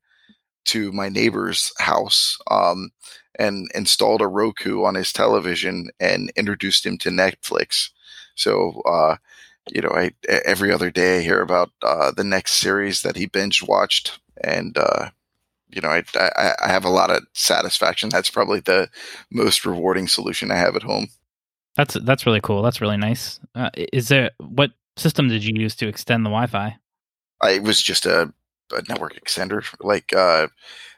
to 0.66 0.92
my 0.92 1.08
neighbor's 1.08 1.72
house 1.78 2.38
um, 2.50 2.90
and 3.38 3.70
installed 3.74 4.20
a 4.20 4.26
Roku 4.26 4.84
on 4.84 4.94
his 4.94 5.12
television 5.12 5.90
and 6.00 6.32
introduced 6.36 6.84
him 6.84 6.98
to 6.98 7.10
Netflix. 7.10 7.90
So, 8.34 8.82
uh, 8.84 9.16
you 9.72 9.80
know, 9.82 9.90
I 9.90 10.12
every 10.28 10.72
other 10.72 10.90
day 10.90 11.18
I 11.18 11.22
hear 11.22 11.40
about 11.40 11.70
uh, 11.82 12.12
the 12.12 12.24
next 12.24 12.54
series 12.54 13.02
that 13.02 13.16
he 13.16 13.26
binge 13.26 13.62
watched, 13.62 14.18
and 14.42 14.76
uh, 14.78 15.10
you 15.68 15.80
know, 15.80 15.88
I, 15.88 16.04
I, 16.14 16.52
I 16.64 16.68
have 16.68 16.84
a 16.84 16.90
lot 16.90 17.10
of 17.10 17.26
satisfaction. 17.32 18.08
That's 18.08 18.30
probably 18.30 18.60
the 18.60 18.88
most 19.30 19.66
rewarding 19.66 20.08
solution 20.08 20.50
I 20.50 20.56
have 20.56 20.76
at 20.76 20.82
home. 20.82 21.08
That's 21.76 21.94
that's 22.04 22.26
really 22.26 22.40
cool. 22.40 22.62
That's 22.62 22.80
really 22.80 22.96
nice. 22.96 23.40
Uh, 23.54 23.70
is 23.74 24.08
there 24.08 24.30
what 24.38 24.70
system 24.96 25.28
did 25.28 25.44
you 25.44 25.54
use 25.54 25.74
to 25.76 25.88
extend 25.88 26.24
the 26.24 26.30
Wi-Fi? 26.30 26.76
I 27.42 27.58
was 27.58 27.82
just 27.82 28.06
a, 28.06 28.32
a 28.72 28.82
network 28.88 29.14
extender. 29.14 29.62
Like, 29.80 30.14
uh, 30.14 30.48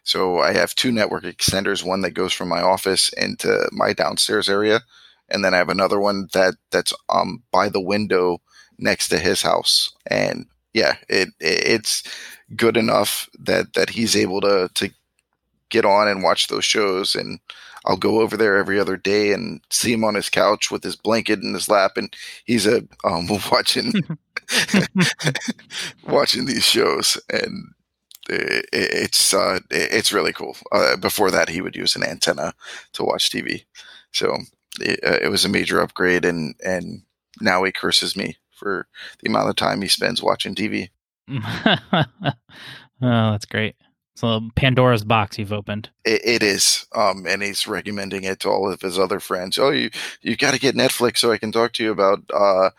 so 0.05 0.39
I 0.39 0.53
have 0.53 0.75
two 0.75 0.93
network 0.93 1.25
extenders. 1.25 1.85
One 1.85 2.03
that 2.03 2.13
goes 2.13 2.33
from 2.33 2.49
my 2.49 2.63
office 2.63 3.09
into 3.15 3.69
my 3.73 3.93
downstairs 3.93 4.49
area, 4.49 4.83
and 5.29 5.45
then 5.45 5.55
I 5.55 5.59
have 5.59 5.69
another 5.69 5.99
one 5.99 6.29
that 6.33 6.55
that's 6.71 6.93
um 7.09 7.43
by 7.51 7.69
the 7.69 7.81
window 7.81 8.41
next 8.79 9.09
to 9.09 9.19
his 9.19 9.43
house. 9.43 9.93
And 10.07 10.47
yeah, 10.73 10.97
it, 11.09 11.29
it 11.41 11.67
it's 11.67 12.03
good 12.57 12.77
enough 12.77 13.29
that 13.39 13.75
that 13.75 13.91
he's 13.91 14.17
able 14.17 14.41
to 14.43 14.71
to 14.75 14.91
get 15.71 15.85
on 15.85 16.09
and 16.09 16.23
watch 16.23 16.49
those 16.49 16.65
shows. 16.65 17.15
And 17.15 17.41
I'll 17.85 17.97
go 17.97 18.21
over 18.21 18.37
there 18.37 18.57
every 18.57 18.79
other 18.79 18.97
day 18.97 19.33
and 19.33 19.61
see 19.71 19.93
him 19.93 20.05
on 20.05 20.15
his 20.15 20.31
couch 20.31 20.71
with 20.71 20.83
his 20.83 20.97
blanket 20.97 21.41
in 21.41 21.55
his 21.55 21.69
lap. 21.69 21.93
And 21.97 22.15
he's 22.45 22.67
a 22.67 22.83
um, 23.05 23.29
watching 23.53 23.93
watching 26.07 26.47
these 26.47 26.65
shows. 26.65 27.21
And 27.31 27.75
it, 28.29 28.69
it's 28.73 29.33
uh, 29.35 29.61
it's 29.71 30.13
really 30.13 30.33
cool. 30.33 30.57
Uh, 30.73 30.97
before 30.97 31.31
that, 31.31 31.49
he 31.49 31.61
would 31.61 31.77
use 31.77 31.97
an 31.97 32.05
antenna 32.05 32.55
to 32.93 33.05
watch 33.05 33.31
TV, 33.31 33.65
so 34.13 34.37
it, 34.81 35.01
uh, 35.05 35.19
it 35.23 35.29
was 35.29 35.45
a 35.45 35.49
major 35.49 35.81
upgrade, 35.81 36.25
and 36.25 36.55
and 36.65 37.03
now 37.41 37.65
he 37.65 37.73
curses 37.73 38.17
me 38.17 38.37
for 38.59 38.87
the 39.21 39.29
amount 39.29 39.49
of 39.49 39.57
time 39.57 39.81
he 39.81 39.89
spends 39.89 40.23
watching 40.23 40.55
TV. 40.55 40.91
oh, 41.31 42.05
that's 43.01 43.47
great. 43.47 43.77
So 44.19 44.41
Pandora's 44.57 45.05
box 45.05 45.39
you've 45.39 45.53
opened. 45.53 45.91
it, 46.05 46.21
it 46.25 46.43
is, 46.43 46.87
um, 46.93 47.25
and 47.29 47.41
he's 47.41 47.69
recommending 47.69 48.25
it 48.25 48.41
to 48.41 48.49
all 48.49 48.69
of 48.69 48.81
his 48.81 48.99
other 48.99 49.21
friends. 49.21 49.59
Oh, 49.59 49.71
you 49.71 49.91
you 50.23 50.37
got 50.37 50.55
to 50.55 50.61
get 50.61 50.75
Netflix 50.75 51.19
so 51.19 51.31
I 51.31 51.39
can 51.39 51.53
talk 51.53 51.73
to 51.75 51.85
you 51.85 51.93
about 51.93 52.25
uh, 52.35 52.71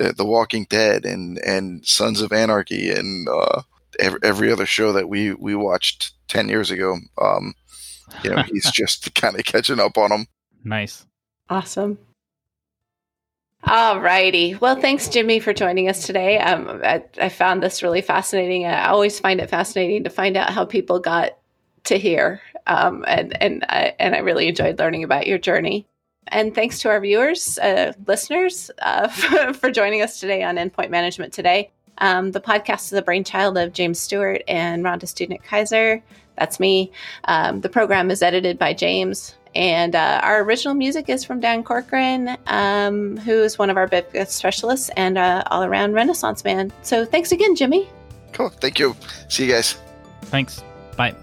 uh, 0.00 0.12
The 0.16 0.24
Walking 0.24 0.66
Dead 0.70 1.04
and 1.04 1.36
and 1.38 1.84
Sons 1.84 2.22
of 2.22 2.32
Anarchy 2.32 2.90
and 2.90 3.28
uh, 3.28 3.60
every, 3.98 4.20
every 4.22 4.50
other 4.50 4.64
show 4.64 4.92
that 4.94 5.10
we 5.10 5.34
we 5.34 5.54
watched 5.54 6.12
ten 6.28 6.48
years 6.48 6.70
ago. 6.70 6.96
Um, 7.20 7.52
you 8.24 8.30
know, 8.30 8.42
he's 8.42 8.70
just 8.72 9.14
kind 9.14 9.38
of 9.38 9.44
catching 9.44 9.80
up 9.80 9.98
on 9.98 10.08
them. 10.08 10.26
Nice. 10.64 11.04
Awesome. 11.50 11.98
All 13.64 14.00
righty. 14.00 14.54
Well, 14.54 14.80
thanks, 14.80 15.08
Jimmy, 15.08 15.40
for 15.40 15.52
joining 15.52 15.88
us 15.88 16.06
today. 16.06 16.38
Um, 16.38 16.80
I, 16.84 17.02
I, 17.20 17.28
found 17.28 17.62
this 17.62 17.82
really 17.82 18.00
fascinating. 18.00 18.64
I 18.64 18.88
always 18.88 19.18
find 19.18 19.40
it 19.40 19.50
fascinating 19.50 20.04
to 20.04 20.10
find 20.10 20.36
out 20.36 20.50
how 20.50 20.64
people 20.64 21.00
got 21.00 21.36
to 21.84 21.98
here, 21.98 22.40
um, 22.66 23.04
and 23.08 23.40
and 23.42 23.64
I, 23.68 23.94
and 23.98 24.14
I 24.14 24.18
really 24.18 24.46
enjoyed 24.46 24.78
learning 24.78 25.02
about 25.02 25.26
your 25.26 25.38
journey. 25.38 25.86
And 26.28 26.54
thanks 26.54 26.80
to 26.80 26.90
our 26.90 27.00
viewers, 27.00 27.58
uh, 27.58 27.92
listeners, 28.06 28.70
uh, 28.82 29.08
for, 29.08 29.52
for, 29.52 29.70
joining 29.70 30.02
us 30.02 30.20
today 30.20 30.42
on 30.42 30.56
Endpoint 30.56 30.90
Management 30.90 31.32
Today. 31.32 31.70
Um, 31.98 32.32
the 32.32 32.40
podcast 32.40 32.84
is 32.84 32.90
the 32.90 33.02
brainchild 33.02 33.56
of 33.56 33.72
James 33.72 33.98
Stewart 33.98 34.42
and 34.46 34.84
Rhonda 34.84 35.08
Student 35.08 35.42
Kaiser. 35.42 36.02
That's 36.36 36.60
me. 36.60 36.92
Um, 37.24 37.62
the 37.62 37.68
program 37.68 38.10
is 38.10 38.22
edited 38.22 38.58
by 38.58 38.74
James. 38.74 39.34
And 39.56 39.94
uh, 39.94 40.20
our 40.22 40.42
original 40.42 40.74
music 40.74 41.08
is 41.08 41.24
from 41.24 41.40
Dan 41.40 41.64
Corcoran, 41.64 42.36
um, 42.46 43.16
who 43.16 43.42
is 43.42 43.58
one 43.58 43.70
of 43.70 43.78
our 43.78 43.88
BigFix 43.88 44.28
specialists 44.28 44.90
and 44.98 45.16
uh, 45.16 45.44
all 45.50 45.64
around 45.64 45.94
Renaissance 45.94 46.44
man. 46.44 46.70
So 46.82 47.06
thanks 47.06 47.32
again, 47.32 47.56
Jimmy. 47.56 47.88
Cool. 48.34 48.50
Thank 48.50 48.78
you. 48.78 48.94
See 49.28 49.46
you 49.46 49.52
guys. 49.52 49.78
Thanks. 50.24 50.62
Bye. 50.96 51.14